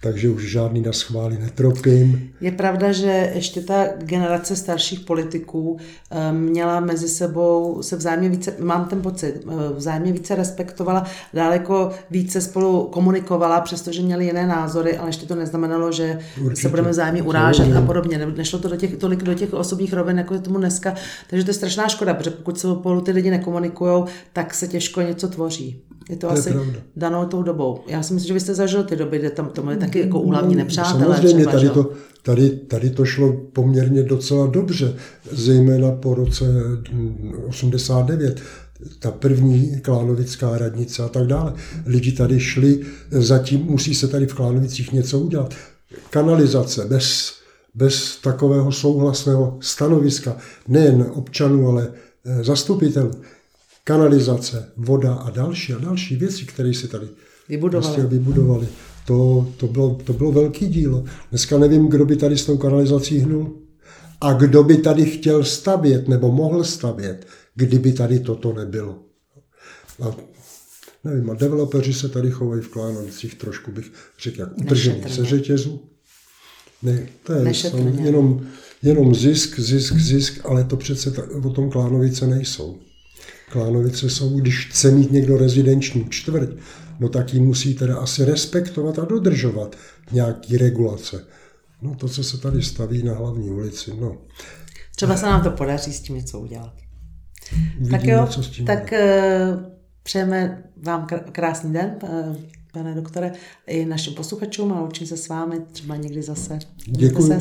takže 0.06 0.30
už 0.30 0.52
žádný 0.52 0.82
na 0.82 0.94
schvály 0.94 1.38
netropím. 1.38 2.30
Je 2.42 2.52
pravda, 2.52 2.92
že 2.92 3.32
ještě 3.36 3.62
ta 3.62 3.86
generace 3.98 4.56
starších 4.56 5.00
politiků 5.00 5.78
eh, 6.12 6.32
měla 6.32 6.80
mezi 6.80 7.08
sebou, 7.08 7.82
se 7.82 7.96
vzájemně 7.96 8.30
více, 8.30 8.54
mám 8.60 8.86
ten 8.86 9.02
pocit, 9.02 9.42
eh, 9.48 9.74
vzájemně 9.76 10.12
více 10.12 10.36
respektovala, 10.36 11.06
daleko 11.34 11.92
více 12.12 12.42
spolu 12.42 12.84
komunikovala, 12.84 13.62
přestože 13.62 14.02
měli 14.02 14.26
jiné 14.26 14.48
názory, 14.48 14.98
ale 14.98 15.10
ještě 15.10 15.26
to 15.26 15.36
neznamenalo, 15.36 15.92
že 15.92 16.20
Určitě. 16.42 16.62
se 16.62 16.70
budeme 16.70 16.90
vzájemně 16.90 17.24
urážet 17.24 17.76
a 17.76 17.82
podobně. 17.82 18.18
Nešlo 18.18 18.60
to 18.60 18.68
do 18.68 18.76
těch, 18.76 18.98
tolik 18.98 19.24
do 19.24 19.34
těch 19.34 19.54
osobních 19.54 19.94
rovin, 19.94 20.18
jako 20.18 20.34
je 20.34 20.40
tomu 20.40 20.58
dneska. 20.58 20.96
Takže 21.30 21.46
to 21.46 21.50
je 21.50 21.54
strašná 21.54 21.88
škoda, 21.88 22.14
protože 22.14 22.32
pokud 22.32 22.60
se 22.60 22.68
spolu 22.68 23.02
ty 23.02 23.12
lidi 23.12 23.30
nekomunikují, 23.30 24.04
tak 24.34 24.54
se 24.54 24.68
těžko 24.68 25.02
něco 25.02 25.28
tvoří. 25.28 25.82
Je 26.10 26.16
to, 26.16 26.28
to 26.28 26.34
asi 26.34 26.50
je 26.50 26.56
danou 26.96 27.26
tou 27.26 27.44
dobou. 27.44 27.80
Já 27.88 28.04
si 28.04 28.14
myslím, 28.14 28.28
že 28.28 28.34
vy 28.34 28.40
jste 28.40 28.54
zažil 28.54 28.84
ty 28.84 28.96
doby, 28.96 29.20
kde 29.20 29.30
tam 29.30 29.50
to 29.50 29.64
byly 29.64 29.78
taky 29.78 30.00
jako 30.00 30.20
úhlavní 30.20 30.56
nepřátelé. 30.56 31.16
Samozřejmě, 31.16 31.46
třeba, 31.46 31.52
tady, 31.52 31.70
to, 31.70 31.92
tady, 32.24 32.50
tady 32.50 32.90
to 32.90 33.06
šlo 33.06 33.34
poměrně 33.54 34.04
docela 34.04 34.48
dobře, 34.48 34.96
zejména 35.32 35.92
po 35.92 36.14
roce 36.14 36.46
89 37.48 38.42
ta 39.00 39.12
první 39.12 39.80
klánovická 39.82 40.58
radnice 40.58 41.04
a 41.04 41.10
tak 41.10 41.28
dále. 41.28 41.54
Lidi 41.86 42.12
tady 42.12 42.40
šli, 42.40 42.80
zatím 43.12 43.66
musí 43.66 43.96
se 43.96 44.08
tady 44.08 44.28
v 44.28 44.34
Klánovicích 44.34 44.92
něco 44.92 45.20
udělat. 45.20 45.54
Kanalizace 46.10 46.86
bez, 46.86 47.34
bez 47.76 48.18
takového 48.18 48.72
souhlasného 48.72 49.58
stanoviska 49.62 50.38
nejen 50.68 51.06
občanů, 51.14 51.70
ale 51.70 51.88
eh, 52.26 52.44
zastupitelů 52.44 53.12
kanalizace, 53.86 54.72
voda 54.78 55.14
a 55.14 55.30
další 55.30 55.74
a 55.74 55.78
další 55.78 56.16
věci, 56.16 56.46
které 56.46 56.74
si 56.74 56.88
tady 56.88 57.08
vybudovali. 57.50 57.94
Prostě 57.96 58.08
vybudovali. 58.08 58.68
To, 59.08 59.48
to, 59.58 59.68
bylo, 59.68 59.96
to 60.04 60.14
bylo 60.14 60.32
velký 60.32 60.68
dílo. 60.68 61.04
Dneska 61.30 61.58
nevím, 61.58 61.88
kdo 61.88 62.06
by 62.06 62.16
tady 62.16 62.38
s 62.38 62.46
tou 62.46 62.58
kanalizací 62.58 63.20
hnul 63.20 63.62
a 64.22 64.34
kdo 64.34 64.64
by 64.64 64.78
tady 64.78 65.06
chtěl 65.06 65.44
stavět 65.44 66.08
nebo 66.08 66.32
mohl 66.32 66.64
stavět, 66.64 67.28
kdyby 67.56 67.94
tady 67.94 68.20
toto 68.20 68.54
nebylo. 68.54 69.00
A 70.02 70.16
nevím, 71.04 71.30
a 71.30 71.34
developeři 71.34 71.94
se 71.94 72.10
tady 72.10 72.32
chovají 72.32 72.62
v 72.62 72.70
Klánovicích 72.70 73.36
trošku, 73.36 73.72
bych 73.72 73.92
řekl, 74.20 74.40
jak 74.40 74.58
utržení 74.58 75.04
se 75.10 75.26
řetězu. 75.26 75.82
Ne, 76.84 77.08
to 77.24 77.34
je 77.34 77.54
jenom, 78.02 78.48
jenom 78.84 79.16
zisk, 79.16 79.60
zisk, 79.60 79.96
zisk, 79.96 80.40
ale 80.46 80.64
to 80.64 80.78
přece 80.78 81.24
o 81.44 81.50
tom 81.50 81.70
Klánovice 81.70 82.28
nejsou. 82.28 82.80
Klánovice 83.52 84.10
jsou, 84.10 84.40
když 84.40 84.68
chce 84.68 84.92
mít 84.92 85.12
někdo 85.12 85.38
rezidenční 85.38 86.06
čtvrť, 86.10 86.50
no 87.00 87.10
tak 87.10 87.34
ji 87.34 87.40
musí 87.40 87.76
teda 87.76 87.98
asi 87.98 88.26
respektovat 88.26 89.00
a 89.00 89.06
dodržovat 89.06 89.76
nějaký 90.12 90.58
regulace. 90.58 91.26
No 91.82 91.96
to, 91.96 92.10
co 92.10 92.24
se 92.24 92.38
tady 92.38 92.64
staví 92.64 93.04
na 93.04 93.14
hlavní 93.14 93.50
ulici, 93.50 93.92
no. 94.00 94.18
Třeba 94.96 95.18
se 95.18 95.26
nám 95.26 95.44
to 95.44 95.52
podaří 95.52 95.94
s 95.94 96.02
tím 96.02 96.16
něco 96.16 96.40
udělat. 96.40 96.74
Vidíme, 97.78 98.00
tak 98.00 98.08
jo, 98.08 98.28
co 98.28 98.44
s 98.44 98.50
tím 98.50 98.66
tak 98.66 98.94
uh, 98.94 99.64
přejeme 100.04 100.64
vám 100.84 101.08
krásný 101.32 101.74
den, 101.74 101.96
uh, 102.04 102.36
pane 102.74 102.96
doktore, 102.96 103.32
i 103.68 103.86
našim 103.86 104.14
posluchačům 104.14 104.74
a 104.74 104.84
učím 104.84 105.08
se 105.08 105.18
s 105.18 105.28
vámi 105.28 105.60
třeba 105.72 105.96
někdy 105.96 106.22
zase. 106.22 106.60
Děkuji, 106.86 107.40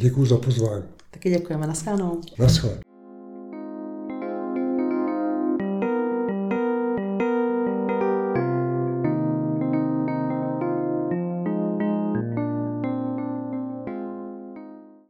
děkuji 0.00 0.26
za 0.26 0.36
pozvání. 0.36 0.84
Taky 1.10 1.30
děkujeme. 1.30 1.66
Naschledanou. 1.66 2.20
Naschledanou. 2.38 2.89